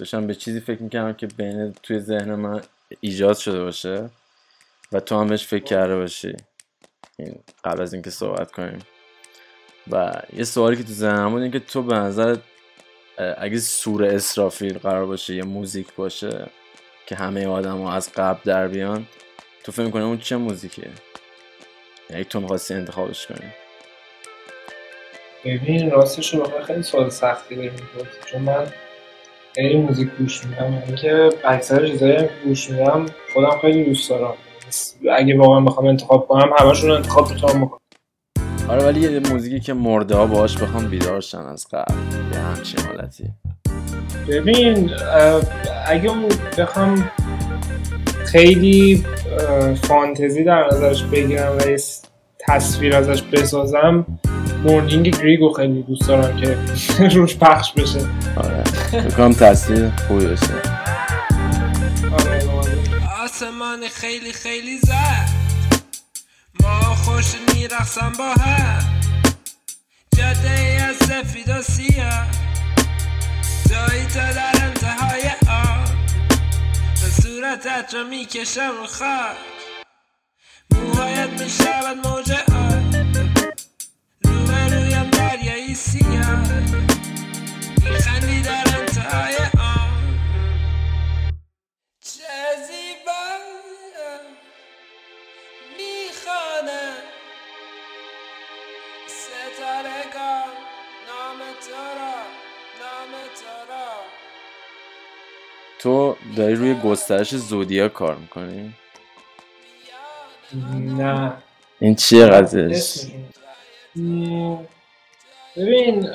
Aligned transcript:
داشتم 0.00 0.26
به 0.26 0.34
چیزی 0.34 0.60
فکر 0.60 0.82
می‌کردم 0.82 1.12
که 1.12 1.26
بین 1.26 1.74
توی 1.82 1.98
ذهن 1.98 2.34
من 2.34 2.60
ایجاد 3.00 3.36
شده 3.36 3.64
باشه 3.64 4.10
و 4.92 5.00
تو 5.00 5.20
هم 5.20 5.26
بهش 5.26 5.46
فکر 5.46 5.64
کرده 5.64 5.96
باشی. 5.96 6.36
این 7.18 7.38
قبل 7.64 7.82
از 7.82 7.92
اینکه 7.92 8.10
صحبت 8.10 8.50
کنیم. 8.50 8.78
و 9.90 10.22
یه 10.36 10.44
سوالی 10.44 10.76
که 10.76 10.82
تو 10.82 10.92
ذهنم 10.92 11.30
بود 11.30 11.42
این 11.42 11.50
که 11.50 11.58
تو 11.58 11.82
به 11.82 11.94
نظر 11.94 12.36
اگه 13.38 13.58
سور 13.58 14.04
اسرافیل 14.04 14.78
قرار 14.78 15.06
باشه 15.06 15.34
یه 15.34 15.42
موزیک 15.42 15.94
باشه 15.94 16.46
که 17.06 17.16
همه 17.16 17.46
آدم 17.46 17.78
ها 17.78 17.92
از 17.92 18.12
قبل 18.12 18.40
در 18.44 18.68
بیان 18.68 19.06
تو 19.64 19.72
فکر 19.72 19.90
کنه 19.90 20.04
اون 20.04 20.18
چه 20.18 20.36
موزیکیه؟ 20.36 20.90
یعنی 22.10 22.24
تو 22.24 22.40
می‌خواستی 22.40 22.74
انتخابش 22.74 23.26
کنی؟ 23.26 23.50
ببین 25.44 25.90
راستش 25.90 26.34
رو 26.34 26.62
خیلی 26.66 26.82
سوال 26.82 27.10
سختی 27.10 27.56
داری 27.56 27.72
چون 28.26 28.42
من 28.42 28.66
خیلی 29.54 29.76
موزیک 29.78 30.08
گوش 30.18 30.46
میدم. 30.46 30.82
اینکه 30.86 31.28
اکثر 31.44 31.86
چیزایی 31.86 32.28
گوش 32.44 32.70
میدم 32.70 33.06
خودم 33.34 33.58
خیلی 33.60 33.84
دوست 33.84 34.10
دارم. 34.10 34.34
اگه 35.12 35.38
واقعا 35.38 35.60
بخوام 35.60 35.86
انتخاب 35.86 36.26
کنم 36.28 36.50
همشون 36.58 36.90
انتخاب 36.90 37.30
می‌تونم 37.30 37.64
بکنم. 37.64 37.80
آره 38.68 38.84
ولی 38.84 39.00
یه 39.00 39.20
موزیکی 39.30 39.60
که 39.60 39.72
مرده 39.72 40.14
ها 40.16 40.26
باهاش 40.26 40.58
بخوام 40.58 40.88
بیدار 40.88 41.20
شن 41.20 41.38
از 41.38 41.66
قبل 41.72 41.94
یه 42.32 42.38
همچین 42.38 42.80
حالتی. 42.86 43.24
ببین 44.28 44.90
اگه 45.86 46.10
بخوام 46.58 47.10
خیلی 48.26 49.04
فانتزی 49.82 50.44
در 50.44 50.66
نظرش 50.66 51.02
بگیرم 51.02 51.56
و 51.58 51.60
تصویر 52.40 52.96
ازش 52.96 53.22
بسازم 53.22 54.06
مورنینگ 54.64 55.16
گریگو 55.18 55.52
خیلی 55.52 55.82
دوست 55.82 56.08
دارم 56.08 56.36
که 56.36 56.56
روش 57.16 57.36
پخش 57.36 57.72
بشه. 57.72 57.98
آره. 58.36 58.64
بکنم 58.92 59.32
تصویر 59.32 59.92
خوبی 60.08 60.26
آره 62.12 62.50
آسمان 63.24 63.88
خیلی 63.88 64.32
خیلی 64.32 64.78
زد 64.78 65.28
ما 66.60 66.80
خوش 66.80 67.34
میرخصم 67.54 68.12
با 68.18 68.32
هم. 68.42 69.00
جاده 70.16 70.50
ای 70.50 70.76
از 70.76 70.96
سفید 70.96 71.48
و 71.48 71.62
سیاه. 71.62 72.26
جایی 73.70 74.04
تا 74.04 74.32
در 74.32 74.64
انتهای 74.64 75.30
آن 75.48 75.84
به 76.90 77.22
صورتت 77.22 77.94
رو 77.94 78.08
می‌کشم 78.08 78.72
رو 78.80 78.86
خاک. 78.86 79.36
موهایت 80.70 81.42
می‌شود 81.42 82.06
موج 82.06 82.32
آن 82.52 82.94
روبرویم 84.24 85.10
دریایی 85.10 85.74
سیاه. 85.74 86.42
میخندی 87.90 88.42
در 88.42 88.69
تو 105.78 106.16
داری 106.36 106.54
روی 106.54 106.74
گسترش 106.74 107.36
زودیا 107.36 107.88
کار 107.88 108.16
می‌کنی؟ 108.16 108.74
نه. 110.74 111.32
این 111.80 111.94
چیه 111.94 112.26
قضیهش؟ 112.26 113.06
ببین 115.56 116.08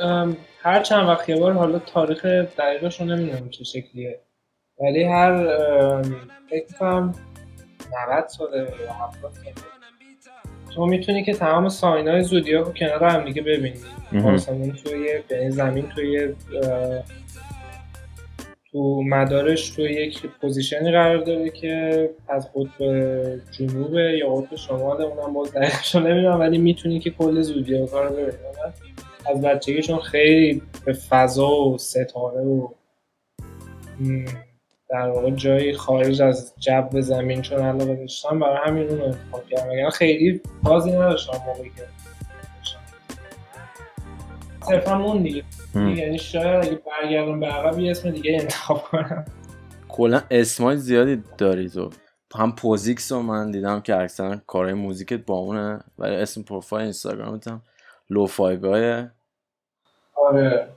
هر 0.66 0.82
چند 0.82 1.08
وقت 1.08 1.30
یه 1.30 1.36
بار 1.36 1.54
حالا 1.54 1.80
تاریخ 1.80 2.26
دقیقش 2.26 3.02
رو 3.02 3.06
نمی‌دونم 3.06 3.50
چه 3.50 3.64
شکلیه. 3.64 4.20
ولی 4.80 5.04
هر 5.04 5.48
فکر 6.50 6.78
کنم 6.80 7.16
90 8.10 8.28
ساله 8.28 8.58
یا 8.58 8.94
70 8.94 9.32
ساله. 9.32 9.54
تو 10.76 10.86
می‌تونی 10.86 11.24
که 11.24 11.34
تمام 11.34 11.70
ساین 11.70 12.08
های 12.08 12.24
زودیاک 12.24 12.66
رو 12.66 12.74
کنار 12.74 13.04
هم 13.04 13.26
دیگه 13.26 13.42
ببینی. 13.42 13.80
آسمون 14.26 14.72
توی 14.72 15.10
یعنی 15.32 15.52
زمین 15.52 15.90
توی 15.90 16.34
تو 18.72 19.02
مدارش 19.02 19.70
تو 19.70 19.82
یک 19.82 20.22
پوزیشنی 20.42 20.92
قرار 20.92 21.18
داره 21.18 21.50
که 21.50 22.10
از 22.28 22.50
قطب 22.54 22.84
جنوب 23.52 23.94
یا 23.94 24.36
قطب 24.36 24.56
شمال 24.56 25.02
اونم 25.02 25.34
باز 25.34 25.54
دقیقش 25.54 25.96
رو 25.96 26.02
نمی‌دونم 26.02 26.40
ولی 26.40 26.58
می‌تونی 26.58 27.00
که 27.00 27.10
کل 27.10 27.42
زودیاک 27.42 27.90
رو 27.90 28.10
ببینی 28.10 28.95
از 29.30 29.42
بچگیشون 29.42 30.00
خیلی 30.00 30.62
به 30.86 30.94
فضا 30.94 31.50
و 31.50 31.78
ستاره 31.78 32.42
و 32.42 32.68
در 34.90 35.10
واقع 35.10 35.32
جایی 35.32 35.74
خارج 35.74 36.22
از 36.22 36.54
جو 36.60 37.02
زمین 37.02 37.42
چون 37.42 37.60
علاقه 37.60 37.96
داشتم 37.96 38.40
برای 38.40 38.58
همین 38.66 38.90
اون 38.90 39.02
انتخاب 39.02 39.46
کردم. 39.50 39.72
اگر 39.72 39.90
خیلی 39.90 40.42
بازی 40.64 40.92
نداشتم 40.92 41.38
موقعی 41.46 41.70
که 41.70 41.88
صرفا 44.68 45.04
اون 45.04 45.24
دیگه. 45.24 45.44
یعنی 45.76 46.18
شاید 46.18 46.66
اگه 46.66 46.80
برگردم 47.02 47.40
به 47.40 47.48
عقب 47.48 47.80
یه 47.80 47.92
اسم 47.92 48.12
دیگه 48.12 48.38
انتخاب 48.42 48.82
کنم. 48.82 49.26
کلا 49.88 50.22
اسمای 50.32 50.78
زیادی 50.78 51.24
داری 51.38 51.70
تو. 51.70 51.90
همه 52.36 52.56
موزیکات 52.56 53.12
رو 53.12 53.22
من 53.22 53.52
دیدم 53.52 53.82
که 53.82 53.96
اکثرا 53.96 54.36
کارهای 54.48 54.74
موزیکت 54.74 55.26
با 55.26 55.36
اونه 55.36 55.80
ولی 56.00 56.16
اسم 56.16 56.44
پروفایل 56.44 56.84
اینستاگرامت 56.84 57.48
هم 57.48 57.62
Lo-Fi 58.10 58.64
Guy. 58.64 59.08
آره. 60.16 60.68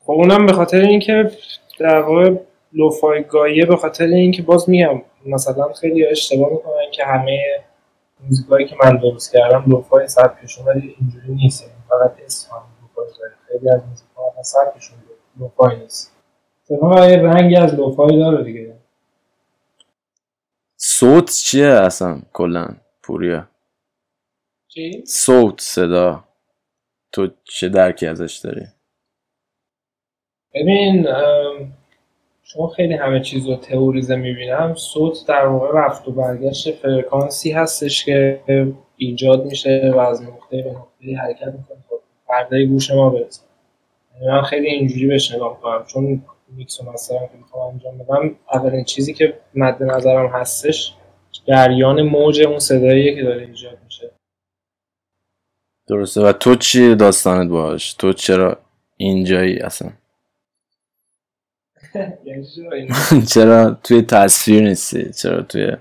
خب 0.00 0.10
اونم 0.12 0.46
به 0.46 0.52
خاطر 0.52 0.80
اینکه 0.80 1.32
در 1.78 2.00
واقع 2.00 2.34
Lo-Fi 2.72 3.24
Guy 3.24 3.56
ه 3.56 3.66
به 3.66 3.76
خاطر 3.76 4.04
اینکه 4.04 4.42
باز 4.42 4.70
میگم 4.70 5.02
مثلا 5.26 5.72
خیلی 5.72 6.06
اشتباه 6.06 6.50
می‌کنن 6.50 6.90
که 6.92 7.04
همه 7.04 7.38
موزیکایی 8.20 8.66
که 8.66 8.76
من 8.84 8.96
درست 8.96 9.32
کردم 9.32 9.64
lo-fi 9.66 10.08
سبکشون 10.08 10.66
ولی 10.66 10.96
اینجوری 11.00 11.34
نیست. 11.34 11.62
یعنی 11.62 11.74
فقط 11.88 12.16
اسمم 12.26 12.62
lo-fi 12.82 13.06
خیلی 13.48 13.70
از 13.70 13.82
موزیکا 13.88 14.22
هم 14.36 14.42
سبکشون 14.42 14.98
لوفای 15.40 15.76
نیست. 15.76 16.12
طبعا 16.68 17.10
یه 17.10 17.16
رنگی 17.16 17.56
از 17.56 17.74
لوفای 17.74 18.18
داره 18.18 18.44
دیگه. 18.44 18.74
صوت 20.76 21.30
چیه 21.30 21.66
اصلا؟ 21.66 22.20
کلا 22.32 22.68
پوریا. 23.02 23.48
چی؟ 24.68 25.04
صوت 25.06 25.60
صدا. 25.60 26.27
تو 27.12 27.28
چه 27.44 27.68
درکی 27.68 28.06
ازش 28.06 28.36
داری؟ 28.36 28.66
ببین 30.54 31.06
شما 32.42 32.68
خیلی 32.68 32.94
همه 32.94 33.20
چیز 33.20 33.46
رو 33.46 33.56
تئوریزه 33.56 34.16
می‌بینم. 34.16 34.74
صوت 34.74 35.24
در 35.28 35.46
واقع 35.46 35.78
رفت 35.78 36.08
و 36.08 36.12
برگشت 36.12 36.70
فرکانسی 36.70 37.50
هستش 37.50 38.04
که 38.04 38.40
ایجاد 38.96 39.44
میشه 39.44 39.92
و 39.94 39.98
از 39.98 40.22
نقطه 40.22 40.62
به 40.62 40.70
نقطه 40.70 41.16
حرکت 41.22 41.46
می‌کنه. 41.46 41.78
خب 41.88 42.00
پرده 42.26 42.66
گوش 42.66 42.90
ما 42.90 43.10
برسه. 43.10 43.42
من 44.26 44.42
خیلی 44.42 44.66
اینجوری 44.66 45.06
بهش 45.06 45.34
نگاه 45.34 45.56
می‌کنم. 45.56 45.84
چون 45.84 46.24
میکس 46.56 46.80
و 46.80 46.92
مسترم 46.92 47.26
که 47.32 47.38
می‌خوام 47.38 47.72
انجام 47.72 47.98
بدم 47.98 48.36
اولین 48.52 48.84
چیزی 48.84 49.14
که 49.14 49.40
مد 49.54 49.82
نظرم 49.82 50.26
هستش 50.26 50.94
جریان 51.46 52.02
موج 52.02 52.42
اون 52.42 52.58
صداییه 52.58 53.14
که 53.14 53.22
داره 53.22 53.46
ایجاد 53.46 53.78
میشه. 53.84 54.10
درسته. 55.88 56.20
و 56.20 56.32
تو 56.32 56.54
چی 56.54 56.94
داستانت 56.94 57.50
باش 57.50 57.94
تو 57.94 58.12
چرا 58.12 58.58
اینجایی 58.96 59.58
اصلا؟ 59.58 59.92
چرا 63.34 63.70
توی 63.70 64.02
تصویر 64.02 64.62
نیستی؟ 64.62 65.12
چرا 65.12 65.42
توی 65.42 65.76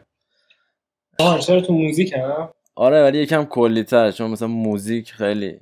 آه 1.20 1.40
چرا 1.40 1.62
تو 1.62 1.74
موزیک 1.74 2.14
هم؟ 2.14 2.50
آره 2.76 3.04
ولی 3.04 3.18
یکم 3.20 3.46
کلی 3.46 3.84
تر 3.84 4.12
چون 4.12 4.32
مثلا 4.32 4.48
موزیک 4.48 5.12
خیلی 5.12 5.60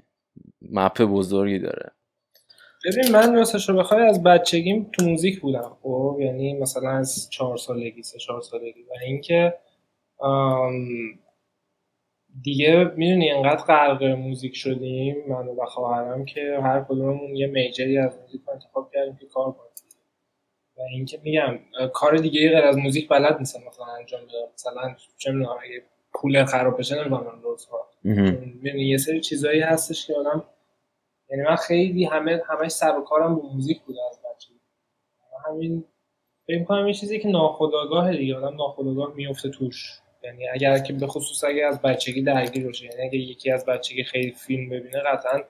مپ 0.72 1.02
بزرگی 1.02 1.60
داره. 1.60 1.92
ببین 2.86 3.12
من 3.12 3.36
راستش 3.36 3.70
رو 3.70 3.76
بخوای 3.76 4.04
از 4.04 4.24
بچگیم 4.24 4.90
تو 4.94 5.06
موزیک 5.06 5.42
بودم 5.42 5.78
خب؟ 5.84 6.18
یعنی 6.20 6.54
مثلا 6.54 6.90
از 6.90 7.30
چهار 7.30 7.58
سالگی 7.58 8.04
سه 8.04 8.20
چهار 8.20 8.42
سالگی. 8.42 8.84
و 8.84 8.94
اینکه 9.06 9.54
دیگه 12.42 12.92
می‌دونی 12.96 13.32
انقدر 13.32 13.64
غرق 13.64 14.04
موزیک 14.04 14.56
شدیم 14.56 15.16
من 15.28 15.48
و 15.48 15.66
خواهرم 15.66 16.26
که 16.26 16.60
هر 16.64 16.82
کدوممون 16.90 17.36
یه 17.36 17.48
میجری 17.48 17.98
از 17.98 18.20
موزیک 18.22 18.42
انتخاب 18.54 18.92
کردیم 18.94 19.16
که 19.16 19.26
کار 19.26 19.52
کنیم. 19.52 19.72
و 20.78 20.82
اینکه 20.82 21.20
میگم 21.24 21.60
کار 21.94 22.18
دیگه 22.18 22.40
غیر 22.40 22.58
از 22.58 22.78
موزیک 22.78 23.08
بلد 23.10 23.40
نیستم 23.40 23.60
مثلا 23.68 23.86
انجام 23.86 24.22
بدم. 24.22 24.54
مثلا 24.54 24.96
چه 25.18 25.32
می‌دونم 25.32 25.58
اگه 25.64 25.84
کولر 26.12 26.46
خراب 26.46 26.80
بشه 26.80 26.96
نمی‌دونم 26.96 27.42
درست 27.44 27.70
کنم 27.70 27.86
یه 28.78 28.98
سری 28.98 29.22
چیزایی 29.22 29.62
هستش 29.62 30.08
که 30.08 30.14
آدم 30.14 30.44
یعنی 31.30 31.44
من 31.44 31.56
خیلی 31.56 32.06
همه 32.06 32.42
همش 32.48 32.72
سر 32.72 32.98
و 32.98 33.02
کارم 33.02 33.36
با 33.36 33.42
موزیک 33.54 33.82
بوده 33.82 34.00
از 34.10 34.20
بچگی 34.20 34.60
همین 35.48 35.86
فکر 36.48 36.64
کنم 36.64 36.88
یه 36.88 36.94
چیزی 36.94 37.20
که 37.20 37.28
ناخودآگاه 37.28 38.18
دیگه. 38.18 38.36
آدم 38.38 38.56
ناخودآگاه 38.56 39.14
میفته 39.16 39.50
توش. 39.50 40.00
یعنی 40.26 40.48
اگر 40.50 40.80
که 40.80 40.94
به 40.94 41.08
خصوص 41.08 41.44
اگه 41.44 41.66
از 41.66 41.82
بچگی 41.82 42.22
درگیر 42.22 42.66
باشه 42.66 42.86
یعنی 42.86 43.08
اگه 43.08 43.18
یکی 43.18 43.52
از 43.52 43.66
بچگی 43.66 44.04
خیلی 44.04 44.32
فیلم 44.32 44.70
ببینه 44.70 45.00
قطعا 45.00 45.42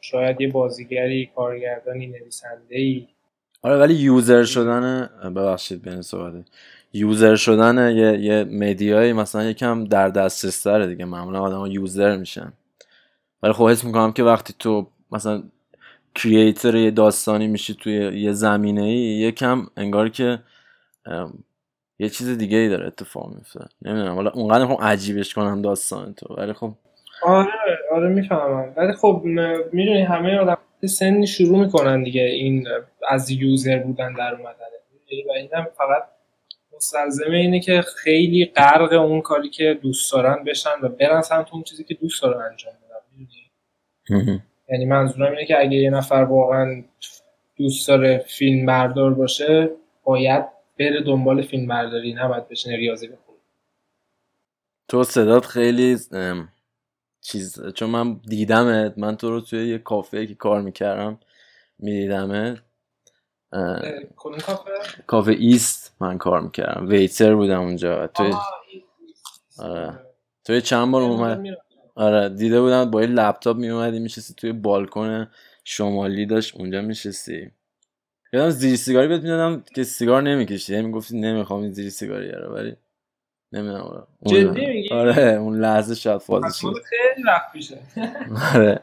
شاید 0.00 0.40
یه 0.40 0.52
بازیگری 0.52 1.30
کارگردانی 1.36 2.06
نویسنده 2.06 2.76
ای 2.76 3.08
آره 3.62 3.76
ولی 3.76 3.94
یوزر 3.94 4.44
شدن 4.44 5.10
ببخشید 5.36 5.82
بین 5.82 6.02
صحبته. 6.02 6.44
یوزر 6.92 7.36
شدن 7.36 7.96
یه, 7.96 8.18
یه 8.18 8.44
مدیایی 8.44 9.12
مثلا 9.12 9.44
یکم 9.44 9.84
در 9.84 10.08
دسترس 10.08 10.62
داره 10.64 10.86
دیگه. 10.86 11.04
معمولا 11.04 11.40
آدم 11.40 11.72
یوزر 11.72 12.16
میشن. 12.16 12.52
ولی 13.42 13.52
خب 13.52 13.68
حس 13.68 13.84
می‌کنم 13.84 14.12
که 14.12 14.22
وقتی 14.22 14.54
تو 14.58 14.90
مثلا 15.12 15.42
کریئتر 16.14 16.74
یه 16.74 16.90
داستانی 16.90 17.46
میشی 17.46 17.74
توی 17.74 17.94
یه 18.22 18.32
زمینه 18.32 18.82
ای 18.82 18.96
یکم 18.98 19.66
انگار 19.76 20.08
که 20.08 20.38
یه 21.98 22.08
چیز 22.08 22.38
دیگه 22.38 22.58
ای 22.58 22.68
داره 22.68 22.86
اتفاق 22.86 23.34
میفته. 23.34 23.60
نمی‌دونم 23.82 24.14
حالا 24.14 24.30
اونقدر 24.30 24.66
خب 24.66 24.78
عجیبش 24.82 25.34
کنم 25.34 25.62
داستان 25.62 26.14
تو 26.14 26.34
ولی 26.34 26.52
خب 26.52 26.72
آره 27.22 27.48
آره 27.92 28.08
می‌فهمم. 28.08 28.72
ولی 28.76 28.92
خب 28.92 29.22
می‌دونی 29.72 30.02
همه 30.02 30.38
آدم 30.38 30.58
سنی 30.84 31.26
شروع 31.26 31.58
می‌کنن 31.58 32.02
دیگه 32.02 32.22
این 32.22 32.68
از 33.08 33.30
یوزر 33.30 33.78
بودن 33.78 34.12
در 34.12 34.34
اومدن. 34.34 34.66
و 35.28 35.32
اینم 35.32 35.66
فقط 35.76 36.02
مستلزم 36.76 37.30
اینه 37.30 37.60
که 37.60 37.82
خیلی 37.82 38.52
غرق 38.56 38.92
اون 38.92 39.20
کاری 39.20 39.50
که 39.50 39.78
دوست 39.82 40.12
دارن 40.12 40.44
بشن 40.44 40.70
و 40.82 40.88
برن 40.88 41.22
سمت 41.22 41.46
اون 41.52 41.62
چیزی 41.62 41.84
که 41.84 41.94
دوست 41.94 42.22
دارن 42.22 42.50
انجام 42.50 42.72
بدن 42.72 43.26
یعنی 44.68 44.84
منظورم 44.84 45.30
اینه 45.30 45.46
که 45.46 45.60
اگه 45.60 45.76
یه 45.76 45.90
نفر 45.90 46.14
واقعا 46.14 46.84
دوست 47.56 47.88
داره 47.88 48.24
فیلم 48.28 48.66
بردار 48.66 49.14
باشه 49.14 49.70
باید 50.04 50.44
بره 50.78 51.02
دنبال 51.02 51.42
فیلم 51.42 51.66
برداری 51.66 52.14
نباید 52.14 52.48
بشینه 52.48 52.76
ریاضی 52.76 53.06
بخونه. 53.08 53.38
تو 54.88 55.04
صدات 55.04 55.46
خیلی 55.46 55.98
چیز 57.20 57.72
چون 57.74 57.90
من 57.90 58.14
دیدمت 58.14 58.98
من 58.98 59.16
تو 59.16 59.30
رو 59.30 59.40
توی 59.40 59.68
یه 59.68 59.78
کافه 59.78 60.26
که 60.26 60.34
کار 60.34 60.62
می‌کردم 60.62 61.20
میدیدمت. 61.78 62.62
کافه؟ 64.16 64.72
کافه 65.06 65.30
ایست 65.30 65.96
من 66.00 66.18
کار 66.18 66.40
می‌کردم. 66.40 66.88
ویتر 66.88 67.34
بودم 67.34 67.60
اونجا. 67.60 68.06
توی 68.06 68.32
آره. 69.58 70.06
توی 70.44 70.60
چند 70.60 70.92
بار 70.92 71.02
اومد 71.02 71.58
آره 71.94 72.28
دیده 72.28 72.60
بودم 72.60 72.90
با 72.90 73.00
یه 73.02 73.06
لپتاپ 73.06 73.56
میومدی 73.56 73.98
میشستی 73.98 74.34
توی 74.34 74.52
بالکن 74.52 75.30
شمالی 75.64 76.26
داشت 76.26 76.56
اونجا 76.56 76.82
میشستی. 76.82 77.50
یادم 78.36 78.50
زیر 78.50 78.76
سیگاری 78.76 79.08
بهت 79.08 79.22
می‌دادم 79.22 79.62
که 79.74 79.84
سیگار 79.84 80.22
نمی‌کشی. 80.22 80.72
یعنی 80.74 80.86
می‌گفتی 80.86 81.20
نمی‌خوام 81.20 81.62
این 81.62 81.72
زیر 81.72 81.90
سیگاری 81.90 82.32
رو 82.32 82.54
ولی 82.54 82.76
نمی‌دونم. 83.52 84.06
جدی 84.26 84.66
میگی؟ 84.66 84.88
آره 84.94 85.22
اون 85.22 85.60
لحظه 85.60 85.94
شاید 85.94 86.20
فازه 86.20 86.58
شد. 86.58 86.72
خیلی 86.84 87.22
وقت 87.26 87.52
پیشه. 87.52 87.78
آره. 88.54 88.80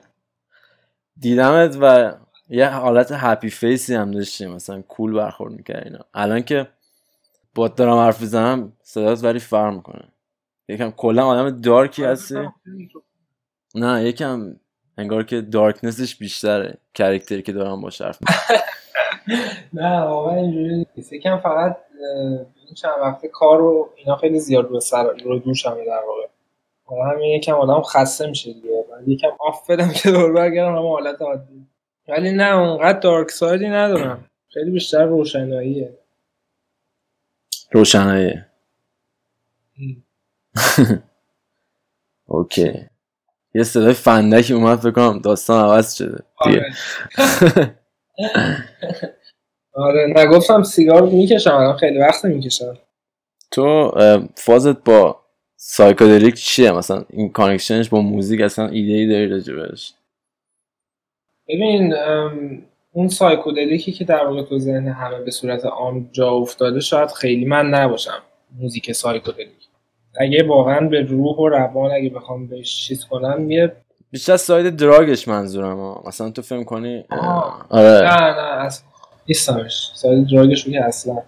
دیدمت 1.19 1.77
و 1.81 2.13
یه 2.49 2.69
حالت 2.69 3.11
هپی 3.11 3.49
فیسی 3.49 3.95
هم 3.95 4.11
داشتی 4.11 4.45
مثلا 4.45 4.81
کول 4.81 5.13
برخورد 5.13 5.53
می‌کرد 5.53 5.83
اینا. 5.83 5.99
الان 6.13 6.43
که 6.43 6.67
با 7.55 7.67
دارم 7.67 7.97
حرف 7.97 8.21
بزنم 8.21 8.73
صدات 8.83 9.23
ولی 9.23 9.39
فرق 9.39 9.73
می‌کنه. 9.73 10.03
یکم 10.69 10.91
کلا 10.91 11.25
آدم 11.25 11.61
دارکی 11.61 12.03
هستی؟ 12.03 12.49
نه 13.75 14.03
یکم 14.03 14.55
انگار 14.97 15.23
که 15.23 15.41
دارکنسش 15.41 16.15
بیشتره. 16.15 16.77
کرکتری 16.93 17.41
که 17.41 17.51
دارم 17.51 17.81
با 17.81 17.89
حرف 17.99 18.19
نه 19.73 20.01
واقعا 20.01 20.35
اینجوری 20.35 20.87
نیست. 20.95 21.13
یکم 21.13 21.37
فقط 21.37 21.77
این 22.65 22.73
چند 22.75 22.91
وقت 23.01 23.25
کار 23.25 23.57
و 23.59 23.89
اینا 23.95 24.15
خیلی 24.15 24.39
زیاد 24.39 24.69
رو 24.69 24.79
سر 24.79 25.03
رو 25.03 25.39
دوشمه 25.39 25.85
در 25.85 26.01
واقع 26.07 26.27
حالا 26.85 27.03
همین 27.03 27.31
یکم 27.31 27.53
آدم 27.53 27.81
خسته 27.81 28.27
میشه 28.27 28.53
دیگه. 28.53 28.85
من 28.91 29.03
یکم 29.07 29.29
off 29.39 29.69
بدم 29.69 29.91
که 29.91 30.11
دور 30.11 30.33
برگردم 30.33 30.75
به 30.75 30.87
حالت 30.87 31.21
عادی. 31.21 31.67
ولی 32.07 32.31
نه 32.31 32.55
اونقدر 32.55 32.99
dark 32.99 33.31
side 33.31 33.60
ی 33.60 33.67
ندارم. 33.69 34.25
خیلی 34.53 34.71
بیشتر 34.71 35.05
روشناییه. 35.05 35.97
روشناییه. 37.71 38.45
okay. 42.27 42.73
یه 43.55 43.63
صدای 43.63 43.93
فندکی 43.93 44.53
اومد 44.53 44.79
فکر 44.79 44.91
کنم 44.91 45.19
داستان 45.19 45.65
عوض 45.65 45.95
شده. 45.95 46.23
آره. 46.37 46.73
آره 49.73 50.13
نگفتم 50.15 50.63
سیگار 50.63 51.01
می‌کشم 51.01 51.55
الان 51.55 51.77
خیلی 51.77 51.99
وقت 51.99 52.25
می‌کشم 52.25 52.77
تو 53.51 53.91
فازت 54.35 54.83
با 54.83 55.19
psychedelic 55.55 56.35
چیه؟ 56.35 56.71
مثلا 56.71 57.05
این 57.09 57.31
connection 57.31 57.80
ش 57.80 57.89
با 57.89 58.01
موزیک 58.01 58.41
اصلا 58.41 58.67
ایده 58.67 58.93
ای 58.93 59.07
داری 59.07 59.27
راجبش 59.27 59.93
ببین 61.47 61.93
اون 62.91 63.07
psychedelic 63.07 63.84
ی 63.84 63.91
که 63.91 64.05
در 64.05 64.25
واقع 64.25 64.43
تو 64.43 64.59
ذهن 64.59 64.87
همه 64.87 65.19
به 65.19 65.31
صورت 65.31 65.65
عام 65.65 66.09
جا 66.11 66.29
افتاده 66.31 66.79
شاید 66.79 67.11
خیلی 67.11 67.45
من 67.45 67.69
نباشم 67.69 68.21
موزیک 68.59 68.91
psychedelic. 68.91 69.67
اگه 70.19 70.43
واقعا 70.43 70.87
به 70.87 71.01
روح 71.01 71.37
و 71.37 71.47
روان 71.47 71.91
اگه 71.91 72.09
بخوام 72.09 72.47
بهش 72.47 72.87
چیز 72.87 73.05
کنم 73.05 73.41
میاد 73.41 73.77
بیشتر 74.13 74.37
ساید 74.37 74.75
دراگش 74.75 75.27
منظورم 75.27 75.77
ها. 75.77 76.03
مثلا 76.07 76.29
تو 76.29 76.41
فهم 76.41 76.63
کنی 76.63 77.05
آره. 77.69 78.01
نه 78.01 78.15
نه 78.15 78.65
اصلا 78.65 78.87
نیستمش. 79.27 79.91
ساید 79.93 80.29
دراگش 80.29 80.65
که 80.65 80.83
اصلا. 80.85 81.23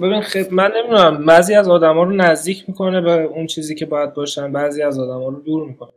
ببین 0.00 0.20
خب 0.20 0.52
من 0.52 0.72
نمی‌دونم. 0.76 1.26
بعضی 1.26 1.54
از 1.54 1.68
آدما 1.68 2.02
رو 2.02 2.12
نزدیک 2.12 2.64
می‌کنه 2.68 3.00
به 3.00 3.10
اون 3.10 3.46
چیزی 3.46 3.74
که 3.74 3.86
باید 3.86 4.14
باشن. 4.14 4.52
بعضی 4.52 4.82
از 4.82 4.98
آدما 4.98 5.28
رو 5.28 5.40
دور 5.40 5.68
می‌کنه. 5.68 5.90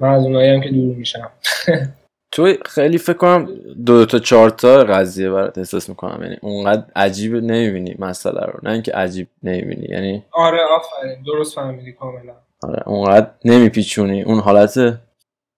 من 0.00 0.08
از 0.08 0.22
اونایی 0.24 0.50
هم 0.50 0.60
که 0.60 0.68
دور 0.68 0.94
میشم. 0.96 1.30
تو 2.32 2.54
خیلی 2.66 2.98
فکر 2.98 3.16
کنم 3.16 3.44
دو 3.86 4.06
تا 4.06 4.18
چهار 4.18 4.50
تا 4.50 4.84
قضیه 4.84 5.30
برات 5.30 5.58
احساس 5.58 5.88
می‌کنم. 5.88 6.22
یعنی 6.22 6.36
اونقدر 6.42 6.84
عجیب 6.96 7.34
نمی‌بینی 7.34 7.96
مسئله 7.98 8.40
رو. 8.40 8.60
نه 8.62 8.70
اینکه 8.70 8.92
عجیب 8.92 9.28
نمی‌بینی 9.42 9.86
یعنی 9.88 10.24
آره 10.32 10.58
آفرین. 10.76 11.22
درست 11.26 11.54
فهمیدی 11.54 11.92
کاملا. 11.92 12.34
آره 12.62 12.88
اونقدر 12.88 13.30
نمیپیچونی. 13.44 14.22
اون 14.22 14.40
حالت 14.40 15.00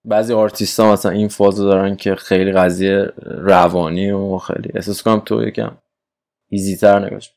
بعضی 0.05 0.33
آرتیست 0.33 0.79
ها 0.79 0.91
مثلا 0.91 1.11
این 1.11 1.27
فازو 1.27 1.69
دارن 1.69 1.95
که 1.95 2.15
خیلی 2.15 2.51
قضیه 2.51 3.11
روانی 3.25 4.11
و 4.11 4.37
خیلی 4.37 4.71
احساس 4.75 5.03
کنم 5.03 5.19
تو 5.19 5.43
یکم 5.47 5.77
easy 6.49 6.77
تر 6.77 6.99
نگاش. 6.99 7.33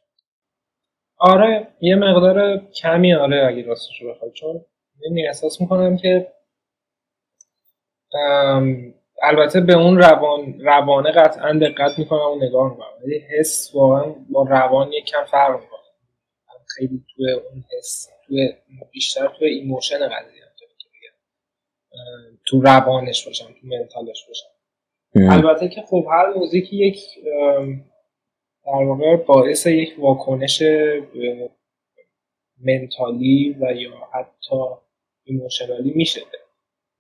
آره 1.19 1.69
یه 1.81 1.97
مقدار 1.97 2.59
کمی 2.59 3.15
آره 3.15 3.47
اگه 3.47 3.67
راستش 3.67 4.03
رو 4.03 4.11
بخوای 4.11 4.31
چون 4.31 4.65
من 5.11 5.23
احساس 5.27 5.61
می‌کنم 5.61 5.97
که 5.97 6.33
البته 9.23 9.61
به 9.61 9.75
اون 9.75 9.99
روان 9.99 10.61
روانه 10.61 11.13
قطعا 11.13 11.53
دقت 11.53 11.99
می‌کنم 11.99 12.31
و 12.33 12.45
نگاه 12.45 12.71
می‌کنم. 12.71 12.87
ولی 13.05 13.19
حس 13.19 13.71
واقعا 13.75 14.15
با 14.31 14.43
روان 14.43 14.93
یک 14.93 15.13
فرق 15.31 15.61
می‌کنه. 15.61 15.79
خیلی 16.77 17.05
توی 17.15 17.33
اون 17.33 17.65
حس. 17.79 18.09
توی 18.33 18.53
بیشتر 18.93 19.29
توی 19.39 19.49
emotion 19.49 19.99
قضیه 20.09 20.43
تو 22.47 22.61
روانش 22.61 23.27
باشم 23.27 23.47
تو 23.47 23.67
mental 23.67 24.12
ش 24.12 24.27
باشم. 24.29 24.49
البته 25.33 25.69
که 25.69 25.83
خب 25.83 26.07
هر 26.11 26.33
موزیکی 26.33 26.77
یک 26.77 27.01
در 28.65 28.85
واقع 28.85 29.17
باعث 29.17 29.67
یک 29.67 29.95
واکنش 29.99 30.63
mental 32.59 33.43
ی 33.43 33.57
و 33.61 33.73
یا 33.73 33.91
حتی 34.13 34.57
emotional 35.25 35.86
ی 35.86 35.93
میشه. 35.95 36.21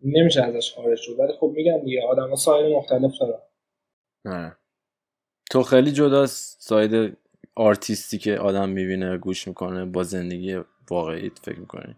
نمیشه 0.04 0.42
ازش 0.42 0.72
خارج 0.72 0.98
شد 0.98 1.20
ولی 1.20 1.32
خب 1.40 1.52
میگم 1.54 1.78
دیگه 1.84 2.02
آدم 2.02 2.28
ها 2.30 2.36
side 2.36 2.72
مختلف 2.72 3.12
دارن. 3.20 4.56
تو 5.50 5.62
خیلی 5.62 5.92
جداست 5.92 6.60
side 6.60 7.16
آرتیستی 7.54 8.18
که 8.18 8.36
آدم 8.36 8.68
می‌بینه 8.68 9.18
گوش 9.18 9.48
می‌کنه 9.48 9.84
با 9.84 10.02
زندگی 10.02 10.60
واقعیت 10.92 11.38
فکر 11.38 11.60
می‌کنی؟ 11.60 11.94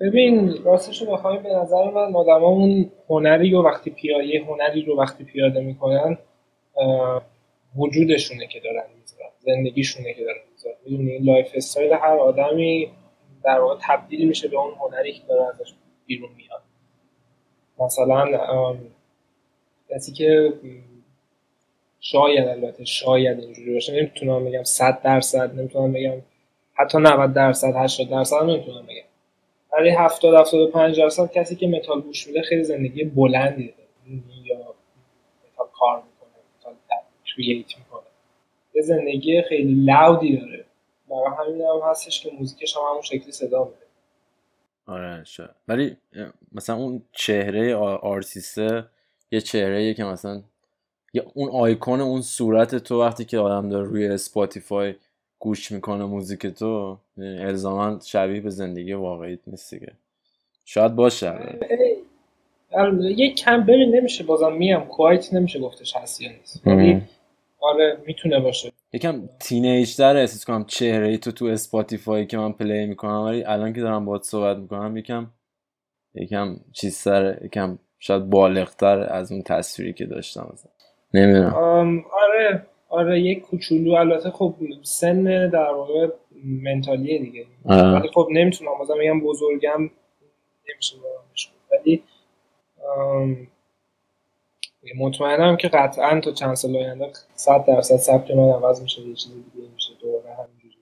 ببین 0.00 0.62
راستش 0.64 1.02
رو 1.02 1.12
بخوای 1.12 1.38
به 1.38 1.48
نظر 1.48 1.90
من 1.90 2.16
آدم 2.16 2.44
اون 2.44 2.90
هنری 3.08 3.50
رو 3.50 3.62
وقتی 3.62 3.90
پیاده 3.90 4.44
هنری 4.48 4.82
رو 4.82 4.98
وقتی 4.98 5.24
پیاده 5.24 5.60
می‌کنن 5.60 6.18
وجودشونه 7.76 8.46
که 8.46 8.60
دارن 8.60 8.84
می‌ذارن 9.00 9.30
زندگیشونه 9.38 10.14
که 10.14 10.24
دارن 10.24 10.40
می‌ذارن. 10.52 10.76
می‌دونی؟ 10.84 11.18
lifestyle 11.18 11.92
هر 11.92 12.16
آدمی 12.16 12.90
در 13.44 13.60
واقع 13.60 13.80
تبدیل 13.82 14.28
میشه 14.28 14.48
به 14.48 14.56
اون 14.56 14.74
هنری 14.74 15.12
که 15.12 15.22
داره 15.28 15.54
ازش 15.54 15.74
بیرون 16.06 16.30
میاد. 16.36 16.62
مثلا 17.80 18.26
کسی 19.90 20.12
که 20.12 20.52
شاید 22.00 22.48
البته 22.48 22.84
شاید 22.84 23.40
اینجوری 23.40 23.74
باشه 23.74 23.96
نمی‌تونم 23.96 24.44
بگم 24.44 24.62
100 24.62 25.02
درصد 25.02 25.58
نمی‌تونم 25.58 25.92
بگم 25.92 26.22
حتی 26.78 26.98
90 26.98 27.32
درصد 27.32 27.72
80 27.76 28.08
درصد 28.08 28.36
نمی‌تونم 28.36 28.86
بگم. 28.86 29.08
ولی 29.72 29.90
70 29.90 30.34
75 30.34 31.00
درصد 31.00 31.32
کسی 31.32 31.56
که 31.56 31.66
متال 31.68 32.00
گوش 32.00 32.26
میده 32.26 32.42
خیلی 32.42 32.64
زندگی 32.64 33.04
بلندی 33.04 33.68
داره. 33.68 33.88
یا 34.44 34.56
متال 34.56 35.66
کار 35.72 35.96
می‌کنه 35.96 36.42
metal 36.58 36.74
create 37.24 37.78
می‌کنه. 37.78 38.02
یه 38.74 38.82
زندگی 38.82 39.42
خیلی 39.42 39.84
loud 39.84 40.26
ی 40.26 40.36
داره. 40.36 40.64
برای 41.10 41.24
همین 41.38 41.60
هم 41.60 41.90
هستش 41.90 42.22
که 42.22 42.30
موزیکش 42.38 42.76
هم 42.76 42.82
همون 42.90 43.02
شکلی 43.02 43.32
صدا 43.32 43.64
میده. 43.64 43.76
آره 44.86 45.24
شاید 45.24 45.50
ولی 45.68 45.96
مثلا 46.52 46.76
اون 46.76 47.02
چهره 47.12 47.74
آرتیسته 47.76 48.84
یه 49.30 49.40
چهره 49.40 49.94
که 49.94 50.04
مثلا 50.04 50.42
یا 51.12 51.22
اون 51.34 51.50
آیکون 51.50 52.00
اون 52.00 52.22
صورت 52.22 52.74
تو 52.74 53.02
وقتی 53.02 53.24
که 53.24 53.38
آدم 53.38 53.68
داره 53.68 53.86
روی 53.86 54.08
Spotify 54.08 54.94
گوش 55.38 55.72
می‌کنه 55.72 56.04
موزیک 56.04 56.46
تو 56.46 56.98
الزاما 57.18 58.00
شبیه 58.04 58.40
به 58.40 58.50
زندگی 58.50 58.92
واقعی 58.92 59.38
نیست 59.46 59.74
دیگه. 59.74 59.92
شاید 60.64 60.94
باشه. 60.94 61.58
یه 63.16 63.34
کم 63.34 63.62
ببین 63.62 63.96
نمیشه 63.96 64.24
بازم 64.24 64.52
میم 64.52 64.80
quite 64.80 65.34
نمیشه 65.34 65.60
گفتش 65.60 65.96
هست 65.96 66.20
یا 66.20 66.30
نیست. 66.30 66.68
آره 67.60 67.98
می‌تونه 68.06 68.40
باشه. 68.40 68.72
یکم 68.92 69.28
teenage 69.40 69.96
دار 69.96 70.16
احساس 70.16 70.44
کنم 70.44 70.64
چهره 70.64 71.18
تو 71.18 71.32
تو 71.32 71.44
Spotify 71.44 72.26
که 72.26 72.38
من 72.38 72.52
play 72.52 72.86
می‌کنم. 72.86 73.20
ولی 73.20 73.44
الان 73.44 73.72
که 73.72 73.80
دارم 73.80 74.04
باهات 74.04 74.22
صحبت 74.22 74.56
می‌کنم 74.56 74.96
یکم 74.96 75.26
یکم 76.14 76.56
چیز 76.72 76.94
سر 76.94 77.38
یکم 77.44 77.78
شاید 77.98 78.30
بالغتر 78.30 78.98
از 78.98 79.32
اون 79.32 79.42
تصویری 79.42 79.92
که 79.92 80.06
داشتم 80.06 80.54
نمی‌دونم. 81.14 81.54
آره. 81.54 82.66
آره 82.88 83.20
یک 83.20 83.40
کوچولو. 83.40 83.92
البته 83.92 84.30
خب 84.30 84.54
سن 84.82 85.48
در 85.48 85.70
واقع 85.70 86.08
منتالیه 86.44 87.18
دیگه. 87.18 87.46
ولی 87.64 88.08
خب 88.08 88.28
نمی‌تونم 88.30 88.70
بازم 88.78 88.98
میگم 88.98 89.20
بزرگم 89.20 89.90
نمیشه 90.68 90.96
ولی 91.72 92.02
مطمئنم 94.98 95.56
که 95.56 95.68
قطعا 95.68 96.20
تا 96.20 96.32
چند 96.32 96.54
سال 96.54 96.76
آینده 96.76 97.12
100 97.34 97.64
درصد 97.64 97.96
سبک 97.96 98.30
من 98.30 98.48
عوض 98.48 98.82
میشه 98.82 99.02
یه 99.02 99.14
چیز 99.14 99.32
دیگه 99.32 99.68
میشه. 99.74 99.92
دوباره 100.00 100.34
همینجوری. 100.34 100.74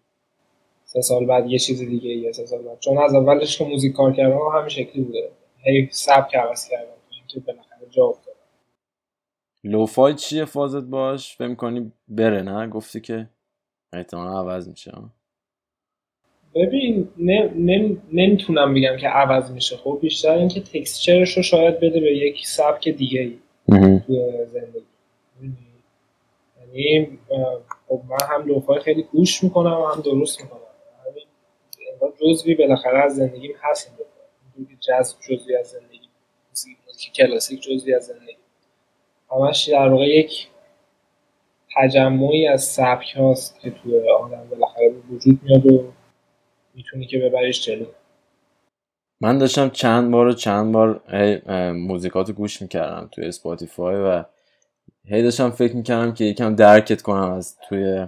سه 0.85 1.01
سال 1.01 1.27
بعد 1.27 1.51
یه 1.51 1.59
چیز 1.59 1.79
دیگه 1.79 2.09
یه 2.11 2.33
سه 2.33 2.47
سال 2.47 2.63
بعد. 2.63 2.81
چون 2.81 2.99
از 2.99 3.15
اولش 3.15 3.59
که 3.59 3.65
موزیک 3.65 3.93
کار 3.93 4.13
کردم 4.13 4.39
همین 4.39 4.69
شکلی 4.69 5.03
بوده. 5.03 5.31
هی 5.65 5.89
سبک 5.91 6.37
عوض 6.37 6.69
کردم. 6.69 6.93
اینکه 7.11 7.41
بالاخره 7.41 7.87
جا 7.91 8.15
لوفای 9.67 10.15
چیه 10.15 10.45
فازت 10.45 10.85
باش؟ 10.85 11.37
فهم 11.37 11.57
کنی 11.57 11.93
بره 12.09 12.43
نه؟ 12.43 12.69
گفتی 12.69 13.01
که 13.01 13.29
احتمالا 13.93 14.39
عوض 14.39 14.69
میشه. 14.69 14.93
ببین 16.55 17.09
نمی‌تونم 18.13 18.75
بگم 18.75 18.97
که 19.01 19.09
عوض 19.09 19.51
میشه. 19.51 19.77
خب 19.77 19.99
بیشتر 20.03 20.33
اینکه 20.33 20.61
تکسچرش 20.61 21.37
رو 21.37 21.43
شاید 21.43 21.81
بده 21.81 22.01
به 22.01 22.17
یک 22.17 22.47
سبک 22.47 22.89
دیگه 22.89 23.21
ای 23.21 23.39
تو 24.07 24.47
زندگی. 24.53 24.85
یعنی 26.75 27.19
خب 27.89 28.03
من 28.09 28.27
هم 28.31 28.47
lo-fi 28.47 28.81
خیلی 28.81 29.03
گوش 29.03 29.45
می‌کنم 29.45 29.81
و 29.81 29.87
هم 29.87 30.01
درست 30.01 30.43
می‌کنم. 30.43 30.61
انگار 31.93 32.13
جزوی 32.21 32.55
بالاخره 32.55 32.99
از 32.99 33.17
زندگیم 33.17 33.53
هست 33.63 33.93
این 34.57 34.69
جز 34.81 35.15
جزوی 35.29 35.57
از 35.57 35.67
زندگی 35.67 36.09
موسیقی 36.49 37.13
کلاسیک 37.15 37.63
جزوی 37.63 37.95
از 37.95 38.07
زندگی. 38.07 38.36
همش 39.31 39.69
در 39.69 39.89
واقع 39.89 40.05
یک 40.05 40.49
تجمعی 41.77 42.49
از 42.49 42.65
سبک 42.65 43.17
هاست 43.17 43.61
که 43.61 43.71
توی 43.71 44.09
آدم 44.09 44.49
بالاخره 44.51 44.95
وجود 45.11 45.41
میاد 45.43 45.67
و 45.67 45.93
می‌تونی 46.75 47.07
که 47.07 47.19
ببریش 47.19 47.65
جلو. 47.65 47.87
من 49.21 49.39
داشتم 49.39 49.71
چند 49.71 50.11
بار 50.11 50.27
و 50.27 50.33
چند 50.33 50.73
بار 50.73 51.01
موزیکاتو 51.73 52.33
گوش 52.33 52.63
می‌کردم 52.63 53.09
توی 53.13 53.25
Spotify 53.25 53.97
و 53.97 54.25
هی 55.05 55.23
داشتم 55.23 55.51
فکر 55.51 55.77
می‌کردم 55.77 56.15
که 56.15 56.25
یکم 56.25 56.55
درکت 56.55 57.03
کنم 57.03 57.31
از 57.31 57.59
توی 57.69 58.07